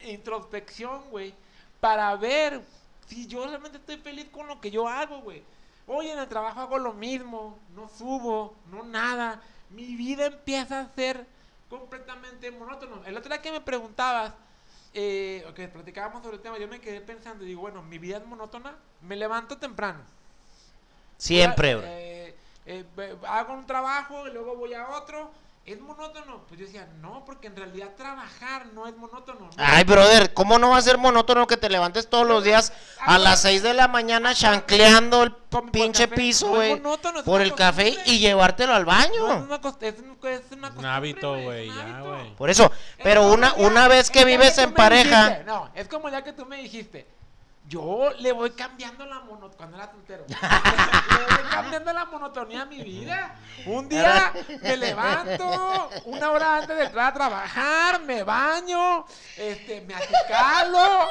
introspección, 0.00 1.08
güey, 1.10 1.34
para 1.80 2.14
ver 2.16 2.62
si 3.06 3.26
yo 3.26 3.46
realmente 3.46 3.78
estoy 3.78 3.96
feliz 3.98 4.26
con 4.30 4.46
lo 4.46 4.60
que 4.60 4.70
yo 4.70 4.88
hago, 4.88 5.20
güey. 5.20 5.42
Oye, 5.86 6.12
en 6.12 6.18
el 6.18 6.28
trabajo 6.28 6.60
hago 6.60 6.78
lo 6.78 6.92
mismo, 6.92 7.58
no 7.74 7.88
subo, 7.88 8.54
no 8.70 8.82
nada. 8.82 9.40
Mi 9.70 9.96
vida 9.96 10.26
empieza 10.26 10.80
a 10.80 10.94
ser 10.94 11.24
completamente 11.70 12.50
monótono. 12.50 13.02
El 13.06 13.16
otro 13.16 13.30
día 13.32 13.40
que 13.42 13.52
me 13.52 13.60
preguntabas, 13.60 14.32
eh, 14.94 15.44
o 15.48 15.54
que 15.54 15.68
platicábamos 15.68 16.22
sobre 16.22 16.36
el 16.36 16.42
tema, 16.42 16.58
yo 16.58 16.68
me 16.68 16.80
quedé 16.80 17.00
pensando 17.00 17.44
y 17.44 17.48
digo, 17.48 17.60
bueno, 17.62 17.82
mi 17.82 17.98
vida 17.98 18.18
es 18.18 18.26
monótona, 18.26 18.74
me 19.02 19.16
levanto 19.16 19.56
temprano. 19.58 20.00
Siempre, 21.16 21.74
Voy 21.74 21.84
a- 21.84 21.86
bro. 21.86 21.92
eh, 21.92 22.36
eh, 22.66 23.16
hago 23.26 23.54
un 23.54 23.66
trabajo 23.66 24.26
y 24.28 24.32
luego 24.32 24.56
voy 24.56 24.74
a 24.74 24.88
otro. 24.90 25.30
¿Es 25.68 25.78
monótono? 25.82 26.44
Pues 26.48 26.58
yo 26.58 26.64
decía, 26.66 26.88
no, 27.02 27.24
porque 27.26 27.46
en 27.48 27.54
realidad 27.56 27.90
trabajar 27.94 28.66
no 28.72 28.86
es 28.86 28.96
monótono. 28.96 29.40
¿no? 29.40 29.50
Ay, 29.58 29.84
brother, 29.84 30.32
¿cómo 30.32 30.58
no 30.58 30.70
va 30.70 30.78
a 30.78 30.80
ser 30.82 30.96
monótono 30.96 31.46
que 31.46 31.58
te 31.58 31.68
levantes 31.68 32.08
todos 32.08 32.26
los 32.26 32.42
días 32.42 32.72
a 33.00 33.18
las 33.18 33.42
6 33.42 33.62
de 33.62 33.74
la 33.74 33.86
mañana 33.86 34.34
chancleando 34.34 35.22
el 35.24 35.34
pinche 35.70 36.04
café? 36.04 36.16
piso, 36.16 36.46
No 36.46 36.52
es 36.62 36.68
güey? 36.70 36.80
monótono, 36.80 37.18
es 37.18 37.24
Por 37.26 37.42
el 37.42 37.54
café 37.54 37.94
y 38.06 38.18
llevártelo 38.18 38.72
al 38.72 38.86
No, 38.86 38.92
es 38.92 38.96
baño. 38.98 39.24
una 39.44 39.60
cost- 39.60 39.82
es 39.82 39.98
un- 39.98 40.16
es 40.26 40.40
una 40.52 40.68
Un 40.68 40.74
costumbre, 40.74 40.88
hábito, 40.88 41.32
güey, 41.42 41.68
ya, 41.68 42.00
güey. 42.00 42.34
Por 42.36 42.48
eso, 42.48 42.64
Es 42.96 43.04
pero 43.04 43.30
una, 43.30 43.52
una 43.58 43.88
vez 43.88 44.10
que 44.10 44.24
vives 44.24 44.56
en 44.56 44.72
pareja, 44.72 45.24
dijiste, 45.28 45.44
no, 45.44 45.70
es 45.74 45.86
como 45.86 46.08
día 46.08 46.24
que 46.24 46.32
tú 46.32 46.46
me 46.46 46.56
dijiste. 46.62 47.06
Yo 47.68 48.10
le 48.20 48.32
voy 48.32 48.50
cambiando 48.52 49.04
la 49.04 49.20
monotonía 49.20 49.90
cuando 49.90 50.14
era 50.14 50.24
le 51.18 51.36
voy 51.36 51.50
cambiando 51.50 51.92
la 51.92 52.06
monotonía 52.06 52.62
a 52.62 52.64
mi 52.64 52.82
vida. 52.82 53.36
Un 53.66 53.86
día 53.90 54.32
me 54.62 54.76
levanto 54.78 55.90
una 56.06 56.30
hora 56.30 56.56
antes 56.56 56.76
de 56.78 56.84
entrar 56.86 57.08
a 57.08 57.12
trabajar, 57.14 58.00
me 58.00 58.22
baño, 58.22 59.04
este, 59.36 59.82
me 59.82 59.94
acicalo 59.94 61.08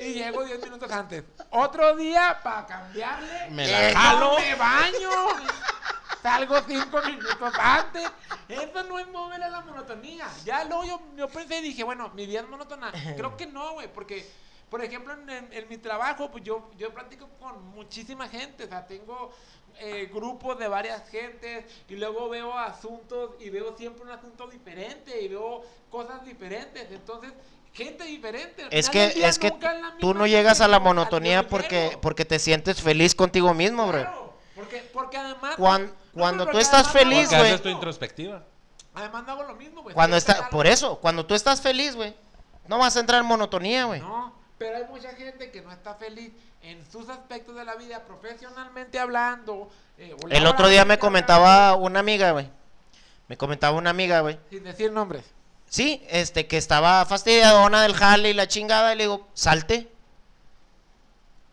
y 0.00 0.14
llego 0.14 0.44
10 0.44 0.62
minutos 0.64 0.90
antes. 0.90 1.22
Otro 1.50 1.94
día 1.94 2.40
para 2.42 2.66
cambiarle, 2.66 3.50
Me 3.50 3.68
la 3.68 3.92
jalo. 4.00 4.36
me 4.36 4.54
baño. 4.56 5.10
salgo 6.22 6.56
cinco 6.66 7.00
minutos 7.02 7.52
antes. 7.56 8.10
Eso 8.48 8.82
no 8.82 8.98
es 8.98 9.06
mover 9.08 9.44
a 9.44 9.48
la 9.48 9.60
monotonía. 9.60 10.26
Ya 10.44 10.64
luego 10.64 10.84
yo, 10.84 11.00
yo 11.16 11.28
pensé 11.28 11.58
y 11.58 11.62
dije, 11.62 11.84
bueno, 11.84 12.08
mi 12.14 12.26
vida 12.26 12.40
es 12.40 12.48
monótona. 12.48 12.90
Creo 13.16 13.36
que 13.36 13.46
no, 13.46 13.74
güey, 13.74 13.86
porque, 13.92 14.28
por 14.70 14.82
ejemplo, 14.84 15.12
en, 15.14 15.28
en- 15.28 15.52
en 15.52 15.68
mi 15.68 15.76
trabajo, 15.78 16.30
pues 16.30 16.44
yo, 16.44 16.70
yo 16.78 16.94
platico 16.94 17.28
con 17.40 17.62
muchísima 17.74 18.28
gente. 18.28 18.64
O 18.64 18.68
sea, 18.68 18.86
tengo 18.86 19.32
eh, 19.78 20.08
grupos 20.12 20.58
de 20.58 20.68
varias 20.68 21.08
gentes 21.10 21.64
y 21.88 21.96
luego 21.96 22.28
veo 22.28 22.56
asuntos 22.56 23.32
y 23.40 23.50
veo 23.50 23.76
siempre 23.76 24.02
un 24.04 24.10
asunto 24.10 24.46
diferente 24.46 25.20
y 25.20 25.28
veo 25.28 25.62
cosas 25.90 26.24
diferentes. 26.24 26.90
Entonces, 26.90 27.32
gente 27.72 28.04
diferente. 28.04 28.66
Es 28.70 28.88
que, 28.90 29.06
es 29.06 29.38
que 29.38 29.50
nunca 29.50 29.74
es 29.74 29.80
la 29.82 29.90
tú 29.98 30.06
misma 30.08 30.20
no 30.20 30.26
llegas 30.26 30.60
a 30.60 30.68
la 30.68 30.78
monotonía 30.80 31.46
porque, 31.48 31.98
porque 32.02 32.24
te 32.24 32.38
sientes 32.38 32.80
feliz 32.82 33.14
contigo 33.14 33.52
mismo, 33.54 33.86
bro. 33.86 34.00
Claro, 34.00 34.34
porque, 34.54 34.78
porque 34.92 35.16
además. 35.16 35.56
Cuando 35.56 36.44
porque 36.44 36.52
tú 36.52 36.58
estás 36.58 36.90
feliz, 36.90 37.28
güey. 37.30 37.40
haces 37.42 37.62
tu 37.62 37.68
introspectiva. 37.68 38.44
Además 38.94 39.24
no 39.24 39.32
hago 39.32 39.42
lo 39.44 39.54
mismo, 39.54 39.82
güey. 39.82 39.94
Cuando 39.94 40.16
está, 40.16 40.50
por 40.50 40.66
eso, 40.66 40.98
cuando 40.98 41.24
tú 41.24 41.34
estás 41.34 41.60
feliz, 41.60 41.94
güey, 41.94 42.12
no 42.66 42.78
vas 42.78 42.96
a 42.96 43.00
entrar 43.00 43.20
en 43.20 43.26
monotonía, 43.26 43.84
güey. 43.84 44.00
No, 44.00 44.34
pero 44.60 44.76
hay 44.76 44.84
mucha 44.84 45.14
gente 45.14 45.50
que 45.50 45.62
no 45.62 45.72
está 45.72 45.94
feliz 45.94 46.32
en 46.60 46.84
sus 46.92 47.08
aspectos 47.08 47.56
de 47.56 47.64
la 47.64 47.76
vida, 47.76 48.04
profesionalmente 48.04 48.98
hablando. 48.98 49.70
eh, 49.96 50.14
El 50.28 50.46
otro 50.46 50.68
día 50.68 50.84
me 50.84 50.98
comentaba 50.98 51.74
una 51.76 52.00
amiga, 52.00 52.32
güey. 52.32 52.50
Me 53.26 53.38
comentaba 53.38 53.74
una 53.78 53.88
amiga, 53.88 54.20
güey. 54.20 54.38
Sin 54.50 54.62
decir 54.62 54.92
nombres. 54.92 55.24
Sí, 55.66 56.04
este, 56.10 56.46
que 56.46 56.58
estaba 56.58 57.06
fastidiadona 57.06 57.80
del 57.80 57.94
jale 57.94 58.28
y 58.28 58.34
la 58.34 58.48
chingada, 58.48 58.92
y 58.92 58.98
le 58.98 59.04
digo, 59.04 59.28
salte. 59.32 59.90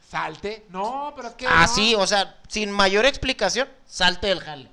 Salte. 0.09 0.65
No, 0.67 1.13
pero 1.15 1.29
es 1.29 1.35
que. 1.35 1.47
Así, 1.47 1.93
no. 1.93 1.99
o 1.99 2.07
sea, 2.07 2.35
sin 2.49 2.71
mayor 2.71 3.05
explicación, 3.05 3.69
salte 3.85 4.27
del 4.27 4.41
jale. 4.41 4.69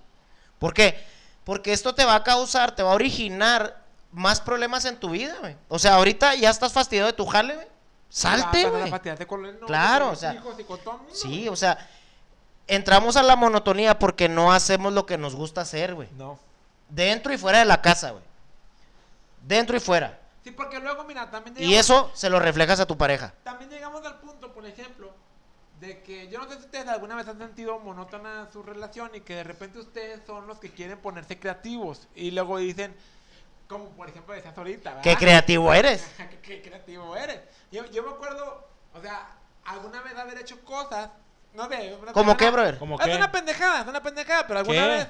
¿Por 0.58 0.74
qué? 0.74 1.00
Porque 1.44 1.72
esto 1.72 1.94
te 1.94 2.04
va 2.04 2.16
a 2.16 2.24
causar, 2.24 2.74
te 2.74 2.82
va 2.82 2.90
a 2.90 2.94
originar 2.96 3.80
más 4.10 4.40
problemas 4.40 4.86
en 4.86 4.98
tu 4.98 5.10
vida, 5.10 5.36
güey. 5.38 5.54
O 5.68 5.78
sea, 5.78 5.94
ahorita 5.94 6.34
ya 6.34 6.50
estás 6.50 6.72
fastidiado 6.72 7.06
de 7.06 7.16
tu 7.16 7.26
jale, 7.26 7.54
güey. 7.54 7.73
Salte, 8.14 8.70
güey. 8.70 8.92
Claro, 9.66 10.10
o 10.10 10.14
sea, 10.14 10.34
hijos 10.34 10.54
y 10.56 10.62
con 10.62 10.78
todo 10.78 10.94
el 10.94 11.00
mundo, 11.00 11.14
Sí, 11.16 11.48
o 11.48 11.56
sea, 11.56 11.76
entramos 12.68 13.16
a 13.16 13.24
la 13.24 13.34
monotonía 13.34 13.98
porque 13.98 14.28
no 14.28 14.52
hacemos 14.52 14.92
lo 14.92 15.04
que 15.04 15.18
nos 15.18 15.34
gusta 15.34 15.62
hacer, 15.62 15.96
güey. 15.96 16.08
No. 16.16 16.38
Dentro 16.88 17.32
y 17.32 17.38
fuera 17.38 17.58
de 17.58 17.64
la 17.64 17.82
casa, 17.82 18.12
güey. 18.12 18.22
Dentro 19.42 19.76
y 19.76 19.80
fuera. 19.80 20.20
Sí, 20.44 20.52
porque 20.52 20.78
luego, 20.78 21.02
mira, 21.02 21.28
también 21.28 21.56
Y 21.58 21.74
eso 21.74 22.12
se 22.14 22.30
lo 22.30 22.38
reflejas 22.38 22.78
a 22.78 22.86
tu 22.86 22.96
pareja. 22.96 23.34
También 23.42 23.68
llegamos 23.68 24.06
al 24.06 24.20
punto, 24.20 24.52
por 24.52 24.64
ejemplo, 24.64 25.10
de 25.80 26.00
que 26.04 26.28
yo 26.28 26.38
no 26.38 26.48
sé 26.48 26.54
si 26.58 26.66
ustedes 26.66 26.86
alguna 26.86 27.16
vez 27.16 27.26
han 27.26 27.38
sentido 27.38 27.80
monótona 27.80 28.48
su 28.52 28.62
relación 28.62 29.10
y 29.14 29.22
que 29.22 29.34
de 29.34 29.42
repente 29.42 29.80
ustedes 29.80 30.20
son 30.24 30.46
los 30.46 30.60
que 30.60 30.70
quieren 30.70 31.00
ponerse 31.00 31.40
creativos 31.40 32.06
y 32.14 32.30
luego 32.30 32.58
dicen, 32.58 32.94
como 33.68 33.90
por 33.90 34.08
ejemplo 34.08 34.34
decías 34.34 34.56
ahorita, 34.56 34.90
¿verdad? 34.90 35.02
Qué 35.02 35.16
creativo 35.16 35.72
eres. 35.72 36.04
¿Qué, 36.16 36.38
qué 36.40 36.62
creativo 36.62 37.16
eres. 37.16 37.40
Yo, 37.70 37.84
yo 37.86 38.02
me 38.02 38.10
acuerdo, 38.10 38.66
o 38.94 39.00
sea, 39.00 39.28
alguna 39.64 40.00
vez 40.02 40.16
haber 40.16 40.38
hecho 40.38 40.62
cosas, 40.64 41.10
no 41.54 41.68
sé. 41.68 41.96
¿Cómo 42.12 42.36
qué, 42.36 42.50
brother? 42.50 42.78
¿Cómo 42.78 42.98
Es 43.00 43.06
qué? 43.06 43.16
una 43.16 43.30
pendejada, 43.32 43.82
es 43.82 43.86
una 43.88 44.02
pendejada, 44.02 44.46
pero 44.46 44.58
alguna 44.60 44.82
¿Qué? 44.82 44.88
vez 44.88 45.08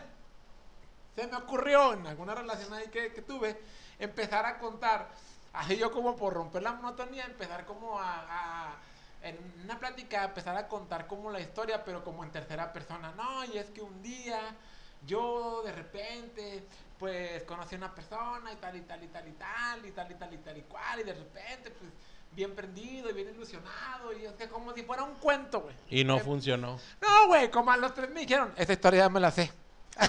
se 1.17 1.27
me 1.29 1.37
ocurrió 1.37 1.93
en 1.93 2.07
alguna 2.07 2.35
relación 2.35 2.73
ahí 2.75 2.89
que, 2.89 3.13
que 3.13 3.23
tuve 3.23 3.61
empezar 3.99 4.45
a 4.47 4.59
contar, 4.59 5.09
así 5.53 5.77
yo 5.77 5.93
como 5.93 6.17
por 6.17 6.35
romper 6.35 6.63
la 6.63 6.73
monotonía, 6.73 7.25
empezar 7.25 7.65
como 7.65 8.01
a, 8.01 8.25
a- 8.29 8.75
en 9.23 9.39
una 9.65 9.79
plática, 9.79 10.25
empezar 10.25 10.57
a 10.57 10.69
contar 10.69 11.07
como 11.07 11.31
la 11.31 11.41
historia, 11.41 11.83
pero 11.85 12.05
como 12.05 12.25
en 12.25 12.31
tercera 12.33 12.73
persona. 12.73 13.13
No, 13.17 13.45
y 13.45 13.57
es 13.57 13.67
que 13.71 13.81
un 13.81 14.03
día 14.03 14.39
yo 15.07 15.63
de 15.65 15.73
repente 15.73 16.67
pues 16.99 17.43
conocí 17.45 17.75
a 17.75 17.79
una 17.79 17.95
persona 17.95 18.53
y 18.53 18.57
tal 18.57 18.77
y 18.77 18.81
tal 18.83 19.03
y 19.03 19.09
tal 19.09 19.29
y 19.29 19.33
tal 19.33 19.85
y 19.87 19.91
tal 19.91 20.11
y 20.11 20.15
tal 20.15 20.33
y 20.35 20.37
tal 20.39 20.57
y 20.59 20.63
cual 20.63 21.01
y 21.01 21.03
de 21.03 21.13
repente 21.15 21.71
pues 21.71 21.91
bien 22.33 22.55
prendido 22.55 23.11
y 23.11 23.13
bien 23.13 23.29
ilusionado 23.35 24.13
y 24.13 24.25
es 24.25 24.33
que 24.33 24.49
como 24.49 24.73
si 24.75 24.83
fuera 24.83 25.03
un 25.05 25.15
cuento, 25.17 25.61
güey. 25.61 25.75
Y 25.91 26.05
no 26.05 26.17
Eh, 26.17 26.21
funcionó. 26.21 26.79
no, 27.01 27.27
güey, 27.29 27.51
como 27.51 27.71
a 27.71 27.77
los 27.77 27.95
tres 27.95 28.11
me 28.11 28.21
dijeron, 28.21 28.53
esa 28.57 28.73
historia 28.73 29.05
ya 29.05 29.09
me 29.09 29.21
la 29.21 29.31
sé. 29.31 29.53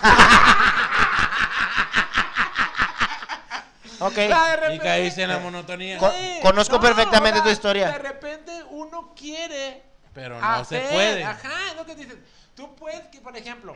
Ok. 3.99 4.13
De 4.15 4.25
Y 4.25 4.29
repente- 4.29 4.79
caíste 4.83 5.23
en 5.23 5.29
la 5.29 5.39
monotonía. 5.39 5.99
Conozco 6.41 6.79
perfectamente 6.79 7.39
tu 7.39 7.45
De 7.47 7.53
historia. 7.53 7.97
repente 7.97 8.51
uno 8.71 9.13
quiere. 9.15 9.83
Pero 10.13 10.39
no 10.39 10.65
se 10.65 10.79
puede. 10.81 11.23
Ajá, 11.23 11.69
es 11.71 11.75
lo 11.77 11.85
que 11.85 11.95
dices. 11.95 12.17
Tú 12.55 12.75
puedes, 12.75 13.07
que, 13.07 13.21
por 13.21 13.35
ejemplo, 13.37 13.75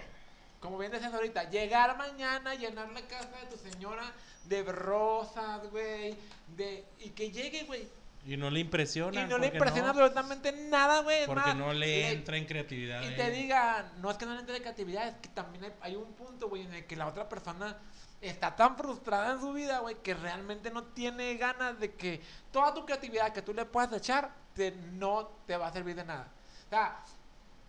como 0.59 0.77
bien 0.77 0.91
decías 0.91 1.13
ahorita, 1.13 1.49
llegar 1.49 1.97
mañana, 1.97 2.55
llenar 2.55 2.89
la 2.91 3.01
casa 3.01 3.37
de 3.41 3.45
tu 3.47 3.57
señora 3.57 4.03
de 4.45 4.63
rosas, 4.63 5.69
güey. 5.71 6.15
De, 6.55 6.85
y 6.99 7.09
que 7.09 7.31
llegue, 7.31 7.63
güey. 7.63 7.87
Y 8.25 8.35
no 8.35 8.49
le 8.49 8.59
impresiona. 8.59 9.21
Y 9.21 9.25
no 9.27 9.37
le 9.37 9.47
impresiona 9.47 9.89
absolutamente 9.89 10.51
nada, 10.51 11.01
güey. 11.01 11.25
Porque 11.25 11.53
no 11.53 11.73
le 11.73 12.11
entra 12.11 12.37
en 12.37 12.45
creatividad. 12.45 13.01
Y 13.01 13.13
a 13.13 13.15
te 13.15 13.31
diga, 13.31 13.91
no 13.97 14.11
es 14.11 14.17
que 14.17 14.25
no 14.25 14.33
le 14.33 14.41
entre 14.41 14.55
de 14.55 14.61
creatividad, 14.61 15.07
es 15.07 15.15
que 15.15 15.29
también 15.29 15.63
hay, 15.63 15.73
hay 15.81 15.95
un 15.95 16.13
punto, 16.13 16.49
güey, 16.49 16.63
en 16.63 16.73
el 16.73 16.85
que 16.85 16.95
la 16.95 17.07
otra 17.07 17.29
persona 17.29 17.77
está 18.21 18.55
tan 18.55 18.75
frustrada 18.75 19.33
en 19.33 19.39
su 19.39 19.53
vida, 19.53 19.79
güey, 19.79 19.95
que 20.01 20.13
realmente 20.13 20.71
no 20.71 20.83
tiene 20.83 21.35
ganas 21.35 21.79
de 21.79 21.93
que 21.93 22.21
toda 22.51 22.73
tu 22.73 22.85
creatividad 22.85 23.31
que 23.31 23.41
tú 23.41 23.53
le 23.53 23.65
puedas 23.65 23.93
echar, 23.93 24.33
te, 24.53 24.71
no 24.71 25.27
te 25.45 25.55
va 25.55 25.67
a 25.67 25.71
servir 25.71 25.95
de 25.95 26.03
nada. 26.03 26.27
O 26.67 26.69
sea, 26.69 27.03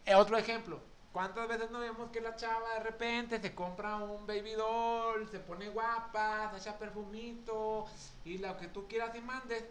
eh, 0.04 0.14
otro 0.14 0.36
ejemplo. 0.36 0.89
¿Cuántas 1.12 1.48
veces 1.48 1.70
no 1.72 1.80
vemos 1.80 2.10
que 2.12 2.20
la 2.20 2.36
chava 2.36 2.74
de 2.74 2.80
repente 2.80 3.40
se 3.40 3.52
compra 3.54 3.96
un 3.96 4.26
baby 4.26 4.52
doll, 4.52 5.28
se 5.28 5.40
pone 5.40 5.68
guapa, 5.68 6.50
se 6.52 6.58
echa 6.58 6.78
perfumito 6.78 7.86
y 8.24 8.38
lo 8.38 8.56
que 8.56 8.68
tú 8.68 8.86
quieras 8.86 9.14
y 9.16 9.20
mandes? 9.20 9.64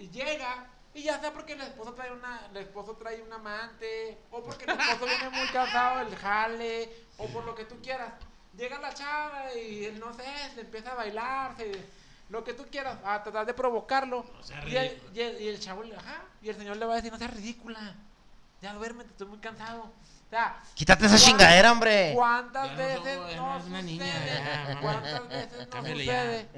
y 0.00 0.08
llega 0.10 0.66
y 0.94 1.02
ya 1.02 1.18
sea 1.20 1.32
porque 1.32 1.54
el 1.54 1.60
esposo 1.60 1.92
trae 1.92 2.12
una 2.12 2.46
el 2.50 2.56
esposo 2.58 2.94
trae 2.96 3.20
un 3.20 3.32
amante 3.32 4.16
o 4.30 4.42
porque 4.42 4.64
el 4.64 4.70
esposo 4.78 5.06
viene 5.06 5.30
muy 5.30 5.46
cansado 5.52 5.98
del 6.04 6.14
jale 6.16 6.92
o 7.16 7.26
por 7.28 7.44
lo 7.44 7.54
que 7.54 7.64
tú 7.64 7.76
quieras. 7.82 8.12
Llega 8.56 8.78
la 8.78 8.94
chava 8.94 9.52
y 9.54 9.90
no 9.98 10.12
sé 10.14 10.24
se 10.54 10.60
empieza 10.60 10.92
a 10.92 10.94
bailar 10.94 11.56
se- 11.56 11.84
lo 12.28 12.44
que 12.44 12.52
tú 12.54 12.64
quieras 12.70 12.98
a 13.04 13.22
tratar 13.22 13.46
de 13.46 13.54
provocarlo. 13.54 14.24
Sea 14.42 14.62
y, 14.68 14.76
el, 14.76 15.02
y, 15.14 15.20
el, 15.20 15.40
y 15.42 15.48
el 15.48 15.58
chavo 15.60 15.82
le- 15.82 15.96
ajá 15.96 16.22
y 16.42 16.48
el 16.48 16.56
señor 16.56 16.76
le 16.76 16.86
va 16.86 16.92
a 16.92 16.96
decir 16.96 17.10
no 17.10 17.18
seas 17.18 17.34
ridícula 17.34 17.96
ya 18.60 18.72
duérmete 18.74 19.10
estoy 19.10 19.26
muy 19.26 19.38
cansado 19.38 19.90
o 20.28 20.30
sea 20.30 20.60
Quítate 20.74 21.06
esa 21.06 21.16
¿cuán- 21.16 21.24
chingadera, 21.26 21.72
hombre. 21.72 22.12
¿Cuántas 22.14 22.76
veces 22.76 23.18
no, 23.36 23.58
no 23.58 23.82
niña, 23.82 24.04
sucede? 24.06 24.74
mamá. 24.74 24.80
¿Cuántas 24.80 25.28
veces 25.28 25.68
no 25.68 25.82
sucede? 25.86 26.48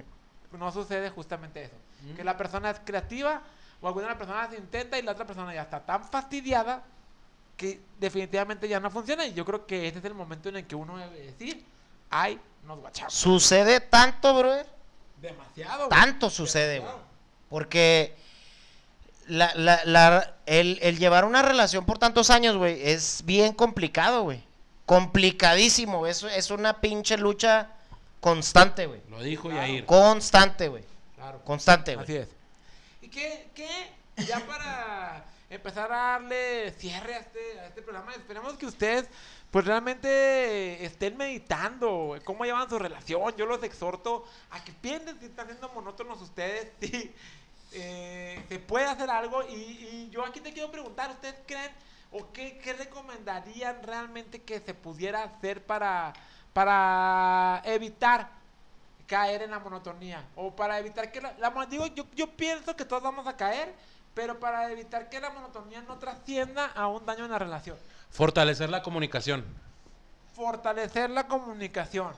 No 0.53 0.73
sucede 0.73 1.11
justamente 1.11 1.63
eso. 1.65 1.77
Que 2.17 2.25
la 2.25 2.37
persona 2.37 2.71
es 2.71 2.81
creativa 2.85 3.43
o 3.81 3.87
alguna 3.87 4.07
de 4.07 4.11
las 4.11 4.19
personas 4.19 4.51
intenta 4.59 4.99
y 4.99 5.03
la 5.03 5.13
otra 5.13 5.25
persona 5.27 5.55
ya 5.55 5.63
está 5.63 5.81
tan 5.81 6.05
fastidiada 6.05 6.83
que 7.57 7.81
definitivamente 7.99 8.67
ya 8.69 8.81
no 8.81 8.91
funciona. 8.91 9.25
Y 9.27 9.35
yo 9.35 9.45
creo 9.45 9.67
que 9.67 9.87
este 9.87 9.99
es 10.01 10.05
el 10.05 10.15
momento 10.15 10.49
en 10.49 10.57
el 10.57 10.67
que 10.67 10.75
uno 10.75 10.97
debe 10.99 11.21
decir, 11.21 11.65
ay, 12.11 12.41
nos 12.65 12.79
guachamos. 12.81 13.13
Sucede 13.15 13.81
tanto, 13.81 14.35
brother. 14.37 14.67
Demasiado. 15.21 15.89
Tanto 15.89 16.31
sucede, 16.31 16.81
güey. 16.81 16.93
Porque 17.49 18.17
la, 19.31 19.53
la, 19.55 19.81
la- 19.85 20.35
el, 20.47 20.79
el 20.83 20.99
llevar 20.99 21.25
una 21.25 21.43
relación 21.43 21.87
por 21.87 21.99
tantos 21.99 22.31
años, 22.31 22.57
güey, 22.57 22.81
es 22.89 23.23
bien 23.25 23.53
complicado, 23.55 24.23
güey. 24.25 24.43
Complicadísimo. 24.87 26.07
Es, 26.07 26.23
es 26.25 26.51
una 26.51 26.81
pinche 26.81 27.17
lucha 27.17 27.71
constante, 28.21 28.87
güey. 28.87 29.01
Lo 29.09 29.23
dijo 29.23 29.49
Claro. 29.49 29.67
Yair. 29.67 29.87
Constante, 29.87 30.69
güey. 30.69 30.85
Claro. 31.17 31.41
Constante, 31.45 31.93
Así 31.95 32.13
güey. 32.13 32.19
es. 32.23 32.29
¿Y 33.03 33.09
qué, 33.09 33.49
qué? 33.55 33.93
Ya 34.27 34.41
para 34.47 35.25
empezar 35.49 35.91
a 35.93 35.97
darle 36.19 36.73
cierre 36.79 37.15
a 37.15 37.19
este, 37.19 37.61
a 37.61 37.67
este 37.67 37.83
programa, 37.83 38.13
esperemos 38.15 38.55
que 38.55 38.67
ustedes 38.67 39.07
pues 39.51 39.65
realmente 39.65 40.85
estén 40.85 41.17
meditando 41.17 42.17
cómo 42.25 42.45
llevan 42.45 42.69
su 42.71 42.79
relación. 42.79 43.35
Yo 43.37 43.47
los 43.47 43.63
exhorto 43.65 44.25
a 44.51 44.63
que 44.63 44.73
piensen 44.73 45.19
si 45.19 45.27
están 45.27 45.47
siendo 45.49 45.69
monótonos 45.71 46.21
ustedes, 46.21 46.69
si 46.81 47.13
eh, 47.73 48.45
se 48.49 48.59
puede 48.59 48.87
hacer 48.87 49.11
algo. 49.11 49.43
Y, 49.49 49.55
y 49.55 50.09
yo 50.11 50.25
aquí 50.25 50.41
te 50.41 50.53
quiero 50.53 50.71
preguntar, 50.71 51.11
¿ustedes 51.11 51.37
creen 51.47 51.71
o 52.13 52.33
qué, 52.33 52.59
qué 52.59 52.73
recomendarían 52.73 53.83
realmente 53.83 54.43
que 54.43 54.61
se 54.61 54.75
pudiera 54.75 55.23
hacer 55.23 55.65
para, 55.65 56.13
para 56.53 57.63
evitar 57.65 58.29
caer 59.07 59.43
en 59.43 59.51
la 59.51 59.59
monotonía 59.59 60.25
o 60.37 60.55
para 60.55 60.79
evitar 60.79 61.11
que 61.11 61.21
la, 61.21 61.35
la 61.39 61.67
digo 61.67 61.87
yo, 61.89 62.07
yo 62.15 62.31
pienso 62.31 62.77
que 62.77 62.85
todos 62.85 63.03
vamos 63.03 63.27
a 63.27 63.37
caer 63.37 63.75
pero 64.15 64.39
para 64.39 64.71
evitar 64.71 65.09
que 65.09 65.21
la 65.21 65.31
monotonía 65.31 65.83
no 65.83 65.99
trascienda 65.99 66.67
a 66.67 66.87
un 66.87 67.05
daño 67.07 67.25
en 67.25 67.31
la 67.31 67.39
relación 67.39 67.77
Fortalecer 68.11 68.71
la 68.71 68.83
comunicación. 68.83 69.45
fortalecer 70.35 71.11
la 71.11 71.27
comunicación 71.27 72.13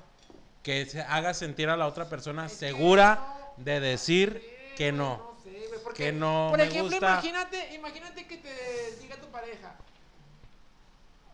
Que 0.62 0.86
se 0.86 1.00
haga 1.02 1.34
sentir 1.34 1.68
a 1.70 1.76
la 1.76 1.86
otra 1.86 2.08
persona 2.08 2.48
segura 2.48 3.20
de 3.56 3.80
decir 3.80 4.42
que 4.76 4.92
no. 4.92 5.31
Porque, 5.92 6.04
Que 6.04 6.12
no 6.12 6.48
por 6.50 6.58
me 6.58 6.64
ejemplo 6.64 6.90
gusta. 6.90 7.12
imagínate 7.12 7.74
imagínate 7.74 8.26
que 8.26 8.36
te 8.38 8.96
diga 9.00 9.16
tu 9.16 9.26
pareja 9.28 9.74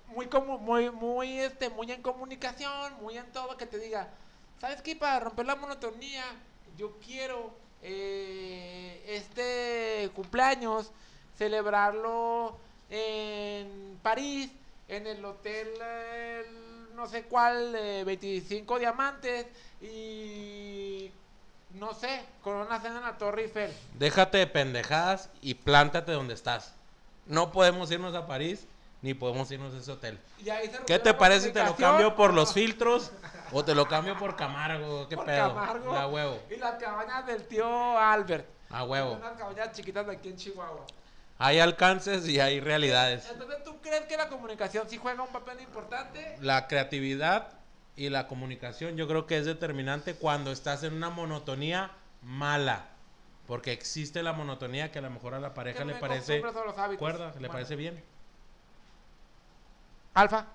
muy 0.09 0.27
como 0.27 0.59
muy 0.59 0.91
muy 0.91 1.39
este 1.41 1.71
muy 1.71 1.91
en 1.93 2.03
comunicación, 2.03 2.95
muy 3.01 3.17
en 3.17 3.31
todo 3.33 3.57
que 3.57 3.67
te 3.67 3.79
diga, 3.79 4.09
¿sabes 4.61 4.83
qué? 4.83 4.97
Para 4.97 5.21
romper 5.21 5.47
la 5.47 5.55
monotonía, 5.57 6.25
yo 6.77 6.99
quiero 7.05 7.51
eh, 7.83 9.05
este 9.07 10.11
cumpleaños 10.15 10.91
celebrarlo 11.37 12.57
en 12.91 13.99
París, 14.03 14.51
en 14.89 15.07
el 15.07 15.25
hotel 15.25 15.69
eh, 15.81 16.47
no 16.95 17.07
sé 17.07 17.25
cuál, 17.25 17.75
eh, 17.77 18.03
25 18.05 18.79
diamantes 18.79 19.47
y 19.81 21.11
no 21.71 21.95
sé, 21.95 22.25
con 22.43 22.57
una 22.57 22.81
cena 22.81 22.99
en 22.99 23.05
la 23.05 23.19
Torre 23.19 23.43
Eiffel. 23.43 23.73
Déjate 23.95 24.39
de 24.39 24.47
pendejadas 24.47 25.31
y 25.43 25.55
plántate 25.55 26.13
donde 26.13 26.35
estás. 26.35 26.75
No 27.27 27.53
podemos 27.53 27.91
irnos 27.91 28.15
a 28.15 28.27
París 28.27 28.67
ni 29.03 29.15
podemos 29.15 29.51
irnos 29.51 29.75
a 29.75 29.79
ese 29.79 29.93
hotel. 29.93 30.19
¿Qué 30.87 30.99
te 30.99 31.13
la 31.13 31.19
parece 31.19 31.49
si 31.49 31.53
te 31.53 31.63
lo 31.63 31.77
cambio 31.77 32.17
por 32.17 32.35
los 32.35 32.53
filtros 32.55 33.13
o 33.53 33.65
te 33.65 33.75
lo 33.75 33.87
cambio 33.87 34.19
por 34.19 34.35
Camargo? 34.35 35.09
¿Qué 35.09 35.17
Por 35.17 35.27
pedo? 35.27 35.55
Camargo. 35.55 35.95
A 35.95 36.07
huevo. 36.07 36.43
Y 36.51 36.57
las 36.57 36.83
cabañas 36.83 37.27
del 37.27 37.47
tío 37.47 37.99
Albert. 37.99 38.47
A 38.71 38.85
huevo. 38.85 39.13
Unas 39.15 39.39
cabañas 39.39 39.73
chiquitas 39.73 40.07
de 40.07 40.13
aquí 40.13 40.29
en 40.31 40.37
Chihuahua. 40.37 40.85
Hay 41.39 41.61
alcances 41.61 42.27
y 42.27 42.41
hay 42.41 42.59
realidades. 42.59 43.29
Entonces, 43.31 43.63
¿tú 43.63 43.81
crees 43.81 44.07
que 44.07 44.17
la 44.17 44.29
comunicación 44.29 44.89
sí 44.89 44.97
juega 44.97 45.23
un 45.23 45.31
papel 45.33 45.61
importante? 45.61 46.37
La 46.41 46.67
creatividad 46.67 47.58
y 47.99 48.11
la 48.11 48.29
comunicación 48.29 48.97
yo 48.97 49.09
creo 49.09 49.27
que 49.27 49.37
es 49.37 49.45
determinante 49.45 50.15
cuando 50.15 50.53
estás 50.53 50.85
en 50.85 50.95
una 50.95 51.11
monotonía 51.11 51.91
mala. 52.23 52.87
Porque 53.47 53.73
existe 53.73 54.23
la 54.23 54.33
monotonía 54.33 54.93
que 54.93 55.01
a 55.01 55.03
lo 55.03 55.11
mejor 55.11 55.35
a 55.35 55.41
la 55.41 55.53
pareja 55.55 55.85
le 55.85 55.95
parece 55.95 56.41
cuerda, 56.99 57.33
le 57.33 57.39
Bueno. 57.39 57.53
parece 57.53 57.77
bien. 57.77 58.03
Alfa, 60.15 60.47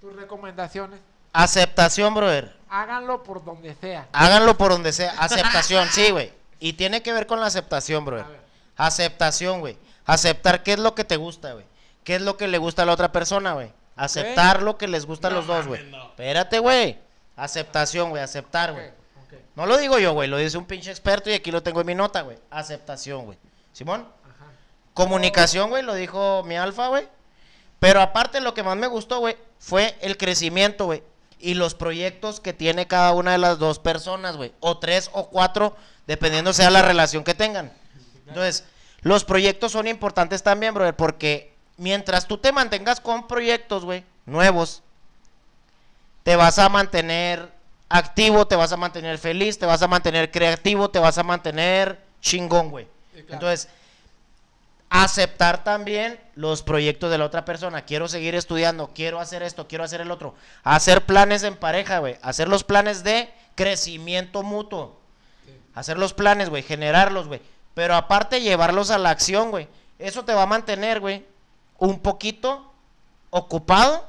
tus 0.00 0.14
recomendaciones. 0.14 1.00
Aceptación, 1.32 2.14
brother. 2.14 2.56
Háganlo 2.68 3.22
por 3.22 3.44
donde 3.44 3.74
sea. 3.74 4.08
Háganlo 4.12 4.58
por 4.58 4.72
donde 4.72 4.92
sea. 4.92 5.12
Aceptación, 5.18 5.88
sí, 5.88 6.10
güey. 6.10 6.32
Y 6.58 6.74
tiene 6.74 7.02
que 7.02 7.12
ver 7.12 7.26
con 7.26 7.40
la 7.40 7.46
aceptación, 7.46 8.04
brother. 8.04 8.26
Aceptación, 8.76 9.60
güey. 9.60 9.78
Aceptar 10.04 10.62
qué 10.62 10.72
es 10.72 10.78
lo 10.78 10.94
que 10.94 11.04
te 11.04 11.16
gusta, 11.16 11.52
güey. 11.52 11.64
¿Qué 12.04 12.16
es 12.16 12.22
lo 12.22 12.36
que 12.36 12.48
le 12.48 12.58
gusta 12.58 12.82
a 12.82 12.86
la 12.86 12.92
otra 12.92 13.12
persona, 13.12 13.52
güey? 13.52 13.70
Aceptar 13.98 14.62
lo 14.62 14.78
que 14.78 14.88
les 14.88 15.06
gusta 15.06 15.28
a 15.28 15.30
los 15.30 15.46
dos, 15.46 15.66
güey. 15.66 15.84
no. 15.90 16.08
Espérate, 16.08 16.58
güey. 16.58 16.98
Aceptación, 17.36 18.10
güey. 18.10 18.22
Aceptar, 18.22 18.72
güey. 18.72 18.90
No 19.56 19.66
lo 19.66 19.76
digo 19.76 19.98
yo, 19.98 20.12
güey. 20.12 20.28
Lo 20.28 20.36
dice 20.36 20.56
un 20.56 20.66
pinche 20.66 20.90
experto 20.90 21.30
y 21.30 21.34
aquí 21.34 21.50
lo 21.50 21.62
tengo 21.62 21.80
en 21.80 21.86
mi 21.88 21.94
nota, 21.94 22.22
güey. 22.22 22.38
Aceptación, 22.50 23.24
güey. 23.24 23.38
Simón. 23.72 24.06
Ajá. 24.24 24.46
Comunicación, 24.94 25.70
güey, 25.70 25.82
lo 25.82 25.94
dijo 25.94 26.44
mi 26.44 26.56
alfa, 26.56 26.88
güey. 26.88 27.08
Pero 27.80 28.00
aparte 28.00 28.40
lo 28.40 28.54
que 28.54 28.62
más 28.62 28.76
me 28.76 28.86
gustó, 28.86 29.18
güey, 29.18 29.36
fue 29.58 29.96
el 30.00 30.16
crecimiento, 30.16 30.86
güey. 30.86 31.02
Y 31.40 31.54
los 31.54 31.74
proyectos 31.74 32.40
que 32.40 32.52
tiene 32.52 32.86
cada 32.86 33.12
una 33.12 33.32
de 33.32 33.38
las 33.38 33.58
dos 33.58 33.78
personas, 33.78 34.36
güey. 34.36 34.52
O 34.60 34.78
tres 34.78 35.10
o 35.12 35.28
cuatro, 35.28 35.76
dependiendo 36.06 36.52
sea 36.52 36.70
la 36.70 36.82
relación 36.82 37.24
que 37.24 37.34
tengan. 37.34 37.72
Entonces, 38.26 38.64
los 39.00 39.24
proyectos 39.24 39.72
son 39.72 39.86
importantes 39.86 40.42
también, 40.42 40.74
brother, 40.74 40.96
porque 40.96 41.54
mientras 41.78 42.26
tú 42.26 42.36
te 42.36 42.52
mantengas 42.52 43.00
con 43.00 43.26
proyectos, 43.26 43.84
güey, 43.84 44.04
nuevos, 44.26 44.82
te 46.22 46.36
vas 46.36 46.58
a 46.58 46.68
mantener 46.68 47.50
activo, 47.88 48.46
te 48.46 48.56
vas 48.56 48.72
a 48.72 48.76
mantener 48.76 49.16
feliz, 49.16 49.58
te 49.58 49.64
vas 49.64 49.80
a 49.80 49.88
mantener 49.88 50.30
creativo, 50.30 50.90
te 50.90 50.98
vas 50.98 51.16
a 51.16 51.22
mantener 51.22 51.98
chingón, 52.20 52.70
güey. 52.70 52.86
Sí, 53.14 53.22
claro. 53.22 53.34
Entonces, 53.34 53.68
aceptar 54.90 55.64
también 55.64 56.20
los 56.34 56.62
proyectos 56.62 57.10
de 57.10 57.18
la 57.18 57.24
otra 57.24 57.44
persona. 57.44 57.82
Quiero 57.82 58.08
seguir 58.08 58.34
estudiando, 58.34 58.90
quiero 58.94 59.20
hacer 59.20 59.42
esto, 59.42 59.68
quiero 59.68 59.84
hacer 59.84 60.02
el 60.02 60.10
otro. 60.10 60.34
Hacer 60.64 61.06
planes 61.06 61.42
en 61.44 61.56
pareja, 61.56 61.98
güey. 61.98 62.18
Hacer 62.22 62.48
los 62.48 62.64
planes 62.64 63.04
de 63.04 63.32
crecimiento 63.54 64.42
mutuo. 64.42 65.00
Sí. 65.46 65.52
Hacer 65.74 65.98
los 65.98 66.12
planes, 66.12 66.50
güey. 66.50 66.62
Generarlos, 66.62 67.28
güey. 67.28 67.40
Pero 67.74 67.94
aparte 67.94 68.40
llevarlos 68.40 68.90
a 68.90 68.98
la 68.98 69.10
acción, 69.10 69.50
güey. 69.50 69.68
Eso 69.98 70.24
te 70.24 70.34
va 70.34 70.42
a 70.42 70.46
mantener, 70.46 71.00
güey, 71.00 71.24
un 71.78 71.98
poquito 72.00 72.70
ocupado. 73.30 74.06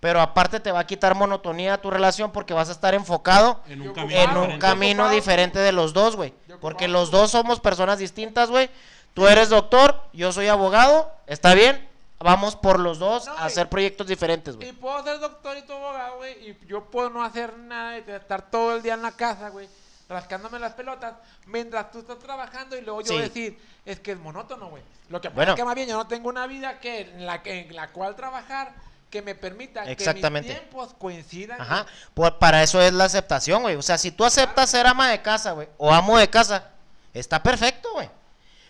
Pero 0.00 0.20
aparte 0.20 0.60
te 0.60 0.70
va 0.70 0.80
a 0.80 0.86
quitar 0.86 1.14
monotonía 1.14 1.74
a 1.74 1.78
tu 1.78 1.90
relación 1.90 2.30
porque 2.30 2.52
vas 2.52 2.68
a 2.68 2.72
estar 2.72 2.92
enfocado 2.92 3.62
En 3.66 3.80
un 3.80 3.94
camino 3.94 4.20
en 4.20 4.28
un 4.28 4.34
diferente. 4.34 4.58
camino 4.58 5.02
Ocupado. 5.04 5.14
diferente 5.14 5.58
de 5.60 5.72
los 5.72 5.94
dos, 5.94 6.14
güey. 6.14 6.34
Porque 6.60 6.88
los 6.88 7.10
dos 7.10 7.30
somos 7.30 7.58
personas 7.58 7.98
distintas, 7.98 8.50
güey. 8.50 8.68
Tú 9.14 9.26
eres 9.28 9.48
doctor, 9.48 10.02
yo 10.12 10.30
soy 10.30 10.48
abogado, 10.48 11.10
¿está 11.26 11.54
bien? 11.54 11.88
Vamos 12.18 12.54
por 12.54 12.78
los 12.80 12.98
dos 12.98 13.24
No, 13.26 13.32
a 13.38 13.44
y- 13.44 13.46
hacer 13.46 13.70
proyectos 13.70 14.06
diferentes, 14.06 14.54
Y 14.54 14.58
güey. 14.58 14.72
puedo 14.72 15.02
ser 15.04 15.20
doctor 15.20 15.56
y 15.56 15.62
tu 15.62 15.72
abogado, 15.72 16.16
güey. 16.18 16.50
Y 16.50 16.58
yo 16.66 16.84
puedo 16.84 17.08
no 17.08 17.24
hacer 17.24 17.56
nada 17.56 17.96
y 17.96 18.04
estar 18.06 18.42
todo 18.50 18.76
el 18.76 18.82
día 18.82 18.94
en 18.94 19.02
la 19.02 19.12
casa, 19.12 19.48
güey. 19.48 19.68
Rascándome 20.14 20.60
las 20.60 20.74
pelotas. 20.74 21.14
Mientras 21.46 21.90
tú 21.90 21.98
estás 21.98 22.20
trabajando 22.20 22.76
y 22.76 22.82
luego 22.82 23.00
yo 23.00 23.14
Sí. 23.14 23.18
decir, 23.18 23.58
es 23.84 23.98
que 23.98 24.12
es 24.12 24.18
monótono, 24.18 24.68
güey. 24.68 24.82
Lo 25.08 25.20
que 25.20 25.28
pasa 25.28 25.34
Bueno. 25.34 25.52
es 25.52 25.56
que 25.56 25.64
más 25.64 25.74
bien 25.74 25.88
yo 25.88 25.96
no 25.96 26.06
tengo 26.06 26.28
una 26.28 26.46
vida 26.46 26.78
que 26.78 27.00
en 27.00 27.26
la, 27.26 27.42
que, 27.42 27.62
en 27.62 27.74
la 27.74 27.88
cual 27.88 28.14
trabajar 28.14 28.72
que 29.10 29.22
me 29.22 29.34
permita 29.34 29.84
Exactamente. 29.90 30.48
que 30.48 30.54
mis 30.54 30.62
tiempos 30.62 30.94
coincidan. 30.98 31.60
Ajá. 31.60 31.86
Por- 32.14 32.38
para 32.38 32.62
eso 32.62 32.80
es 32.80 32.92
la 32.92 33.04
aceptación, 33.06 33.62
güey. 33.62 33.74
O 33.74 33.82
sea, 33.82 33.98
si 33.98 34.12
tú 34.12 34.24
aceptas 34.24 34.70
ser 34.70 34.86
ama 34.86 35.10
de 35.10 35.20
casa, 35.20 35.50
güey, 35.50 35.68
o 35.78 35.92
amo 35.92 36.16
de 36.16 36.30
casa, 36.30 36.70
está 37.12 37.42
perfecto, 37.42 37.88
güey. 37.94 38.08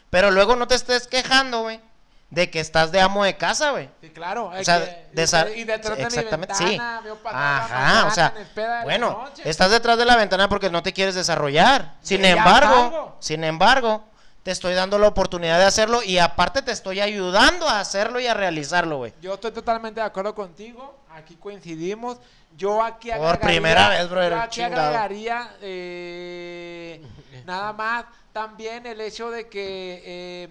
Pero 0.08 0.30
luego 0.30 0.56
no 0.56 0.66
te 0.66 0.76
estés 0.76 1.06
quejando, 1.06 1.60
güey, 1.62 1.78
de 2.30 2.50
que 2.50 2.58
estás 2.60 2.90
de 2.90 3.00
amo 3.00 3.22
de 3.24 3.36
casa, 3.36 3.70
güey. 3.70 3.88
Sí, 4.00 4.10
claro. 4.10 4.46
O 4.46 4.64
sea, 4.64 4.84
que- 4.84 5.06
y, 5.12 5.16
desa- 5.16 5.54
y 5.54 5.64
detrás 5.64 5.96
de 5.96 6.02
mi 6.02 6.06
exactamente, 6.08 6.54
ventana, 6.54 6.98
sí. 7.00 7.04
veo 7.04 7.18
Ajá, 7.24 8.06
o 8.06 8.10
sea, 8.10 8.30
de 8.30 8.82
bueno, 8.82 9.24
estás 9.44 9.70
detrás 9.70 9.98
de 9.98 10.04
la 10.04 10.16
ventana 10.16 10.48
porque 10.48 10.68
no 10.70 10.82
te 10.82 10.92
quieres 10.92 11.14
desarrollar. 11.14 11.94
Sin 12.02 12.24
embargo, 12.24 13.16
sin 13.20 13.44
embargo, 13.44 14.04
te 14.42 14.50
estoy 14.50 14.74
dando 14.74 14.98
la 14.98 15.08
oportunidad 15.08 15.58
de 15.58 15.64
hacerlo 15.64 16.02
y 16.02 16.18
aparte 16.18 16.60
te 16.62 16.72
estoy 16.72 17.00
ayudando 17.00 17.68
a 17.68 17.80
hacerlo 17.80 18.18
y 18.20 18.26
a 18.26 18.34
realizarlo, 18.34 18.98
güey. 18.98 19.14
Yo 19.22 19.34
estoy 19.34 19.52
totalmente 19.52 20.00
de 20.00 20.06
acuerdo 20.06 20.34
contigo. 20.34 20.98
Aquí 21.14 21.36
coincidimos. 21.36 22.18
Yo 22.56 22.82
aquí 22.82 23.08
Por 23.10 23.18
agregaría, 23.20 23.46
primera 23.48 23.88
vez, 23.88 24.08
brother, 24.08 24.32
yo 24.32 24.40
aquí 24.40 24.50
chingado. 24.60 24.82
agregaría 24.82 25.50
eh, 25.60 27.02
nada 27.46 27.72
más 27.72 28.04
también 28.32 28.86
el 28.86 29.00
hecho 29.00 29.30
de 29.30 29.48
que 29.48 30.02
eh, 30.04 30.48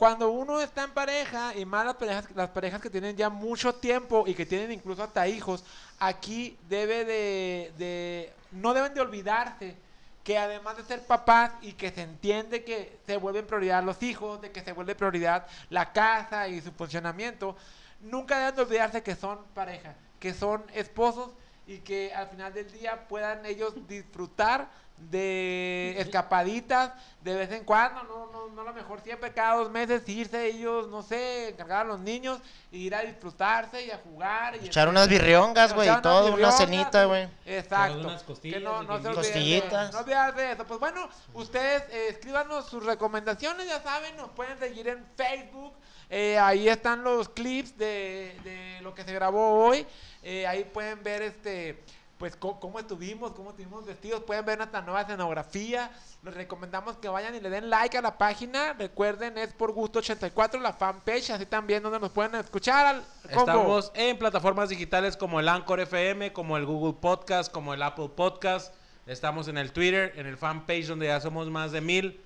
cuando 0.00 0.30
uno 0.30 0.62
está 0.62 0.84
en 0.84 0.92
pareja 0.92 1.54
y 1.54 1.66
más 1.66 1.84
las 1.84 1.96
parejas, 1.96 2.24
las 2.34 2.48
parejas 2.48 2.80
que 2.80 2.88
tienen 2.88 3.18
ya 3.18 3.28
mucho 3.28 3.74
tiempo 3.74 4.24
y 4.26 4.32
que 4.32 4.46
tienen 4.46 4.72
incluso 4.72 5.02
hasta 5.02 5.28
hijos, 5.28 5.62
aquí 5.98 6.56
debe 6.70 7.04
de, 7.04 7.70
de 7.76 8.32
no 8.50 8.72
deben 8.72 8.94
de 8.94 9.02
olvidarse 9.02 9.76
que 10.24 10.38
además 10.38 10.78
de 10.78 10.84
ser 10.84 11.06
papás 11.06 11.52
y 11.60 11.74
que 11.74 11.90
se 11.90 12.00
entiende 12.00 12.64
que 12.64 12.96
se 13.04 13.18
vuelven 13.18 13.46
prioridad 13.46 13.84
los 13.84 14.02
hijos, 14.02 14.40
de 14.40 14.50
que 14.50 14.62
se 14.62 14.72
vuelve 14.72 14.94
prioridad 14.94 15.46
la 15.68 15.92
casa 15.92 16.48
y 16.48 16.62
su 16.62 16.72
funcionamiento, 16.72 17.54
nunca 18.00 18.38
deben 18.38 18.56
de 18.56 18.62
olvidarse 18.62 19.02
que 19.02 19.14
son 19.14 19.38
pareja, 19.52 19.96
que 20.18 20.32
son 20.32 20.64
esposos 20.72 21.28
y 21.66 21.78
que 21.78 22.12
al 22.14 22.28
final 22.28 22.52
del 22.52 22.70
día 22.72 23.06
puedan 23.08 23.44
ellos 23.46 23.74
disfrutar 23.86 24.68
de 25.10 25.94
escapaditas 25.98 26.92
de 27.22 27.34
vez 27.34 27.50
en 27.52 27.64
cuando, 27.64 28.02
no, 28.04 28.26
no, 28.32 28.48
no 28.54 28.60
a 28.60 28.64
lo 28.64 28.74
mejor 28.74 29.00
siempre 29.00 29.32
cada 29.32 29.56
dos 29.56 29.70
meses 29.70 30.06
irse 30.08 30.46
ellos, 30.46 30.88
no 30.88 31.02
sé, 31.02 31.48
encargar 31.50 31.80
a 31.86 31.88
los 31.88 32.00
niños 32.00 32.38
e 32.72 32.76
ir 32.78 32.94
a 32.94 33.00
disfrutarse 33.00 33.84
y 33.86 33.90
a 33.90 33.98
jugar. 33.98 34.56
Y 34.56 34.66
Echar 34.66 34.88
unas 34.88 35.08
birriongas, 35.08 35.72
güey, 35.74 35.88
y 35.90 36.02
todo, 36.02 36.34
una 36.34 36.52
cenita, 36.52 37.04
güey. 37.06 37.28
Exacto. 37.46 37.98
Unas 38.00 38.22
costillas 38.24 38.58
que 38.58 38.64
no, 38.64 38.82
y 38.82 38.86
no 38.86 38.96
se 38.96 39.02
que- 39.02 39.08
olviden 39.08 39.22
de- 39.22 39.28
Costillitas. 39.32 39.92
no 39.92 40.04
de 40.04 40.52
eso. 40.52 40.64
Pues 40.66 40.80
bueno, 40.80 41.08
ustedes 41.34 41.82
eh, 41.90 42.08
escríbanos 42.10 42.66
sus 42.66 42.84
recomendaciones, 42.84 43.66
ya 43.66 43.82
saben, 43.82 44.16
nos 44.16 44.30
pueden 44.30 44.58
seguir 44.58 44.88
en 44.88 45.04
Facebook. 45.16 45.72
eh, 46.12 46.36
ahí 46.38 46.68
están 46.68 47.04
los 47.04 47.28
clips 47.28 47.78
de, 47.78 48.36
de 48.42 48.78
lo 48.82 48.92
que 48.94 49.04
se 49.04 49.12
grabó 49.14 49.64
hoy. 49.64 49.86
Eh, 50.22 50.46
ahí 50.46 50.64
pueden 50.64 51.02
ver 51.02 51.22
este 51.22 51.82
pues 52.20 52.36
cómo 52.36 52.78
estuvimos, 52.78 53.32
cómo 53.32 53.48
estuvimos 53.48 53.86
vestidos, 53.86 54.22
pueden 54.24 54.44
ver 54.44 54.58
nuestra 54.58 54.82
nueva 54.82 55.00
escenografía. 55.00 55.90
Les 56.22 56.34
recomendamos 56.34 56.98
que 56.98 57.08
vayan 57.08 57.34
y 57.34 57.40
le 57.40 57.48
den 57.48 57.70
like 57.70 57.96
a 57.96 58.02
la 58.02 58.18
página. 58.18 58.74
Recuerden, 58.74 59.38
es 59.38 59.54
por 59.54 59.72
gusto 59.72 60.00
84 60.00 60.60
la 60.60 60.74
fanpage, 60.74 61.30
así 61.30 61.46
también 61.46 61.82
donde 61.82 61.98
nos 61.98 62.10
pueden 62.10 62.34
escuchar. 62.34 62.84
Al. 62.84 63.04
Estamos 63.26 63.90
en 63.94 64.18
plataformas 64.18 64.68
digitales 64.68 65.16
como 65.16 65.40
el 65.40 65.48
Anchor 65.48 65.80
FM, 65.80 66.34
como 66.34 66.58
el 66.58 66.66
Google 66.66 66.92
Podcast, 67.00 67.50
como 67.50 67.72
el 67.72 67.82
Apple 67.82 68.10
Podcast. 68.14 68.74
Estamos 69.06 69.48
en 69.48 69.56
el 69.56 69.72
Twitter, 69.72 70.12
en 70.16 70.26
el 70.26 70.36
fanpage 70.36 70.88
donde 70.88 71.06
ya 71.06 71.22
somos 71.22 71.48
más 71.48 71.72
de 71.72 71.80
mil, 71.80 72.20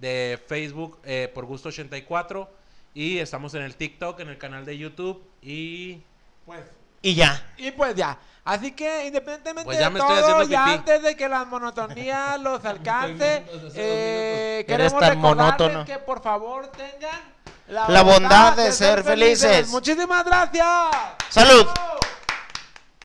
de 0.00 0.42
Facebook 0.48 0.98
eh, 1.04 1.30
por 1.32 1.44
gusto 1.44 1.68
84. 1.68 2.50
Y 2.92 3.18
estamos 3.18 3.54
en 3.54 3.62
el 3.62 3.76
TikTok, 3.76 4.18
en 4.18 4.30
el 4.30 4.38
canal 4.38 4.64
de 4.64 4.76
YouTube. 4.76 5.22
Y 5.42 6.02
Pues 6.44 6.64
Y 7.02 7.14
ya. 7.14 7.42
Y 7.56 7.70
pues 7.70 7.94
ya. 7.94 8.18
Así 8.44 8.72
que 8.72 9.06
independientemente 9.06 9.66
Pues 9.66 9.78
ya 9.78 9.88
de 9.88 9.90
me 9.90 10.00
estoy 10.00 10.20
todo, 10.20 10.42
ya 10.44 10.64
antes 10.64 11.02
de 11.02 11.14
que 11.16 11.28
la 11.28 11.44
monotonía 11.44 12.38
los 12.40 12.64
alcance, 12.64 13.44
eh, 13.74 14.64
queremos 14.66 14.98
tan 14.98 15.10
recordarles 15.10 15.18
monótono. 15.36 15.84
que 15.84 15.98
por 15.98 16.22
favor 16.22 16.68
tengan 16.68 17.20
la 17.68 18.02
bondad 18.02 18.56
de 18.56 18.72
ser 18.72 19.04
felices. 19.04 19.68
Muchísimas 19.68 20.24
gracias. 20.24 20.66
Salud. 21.28 21.66
Chao. 21.74 21.98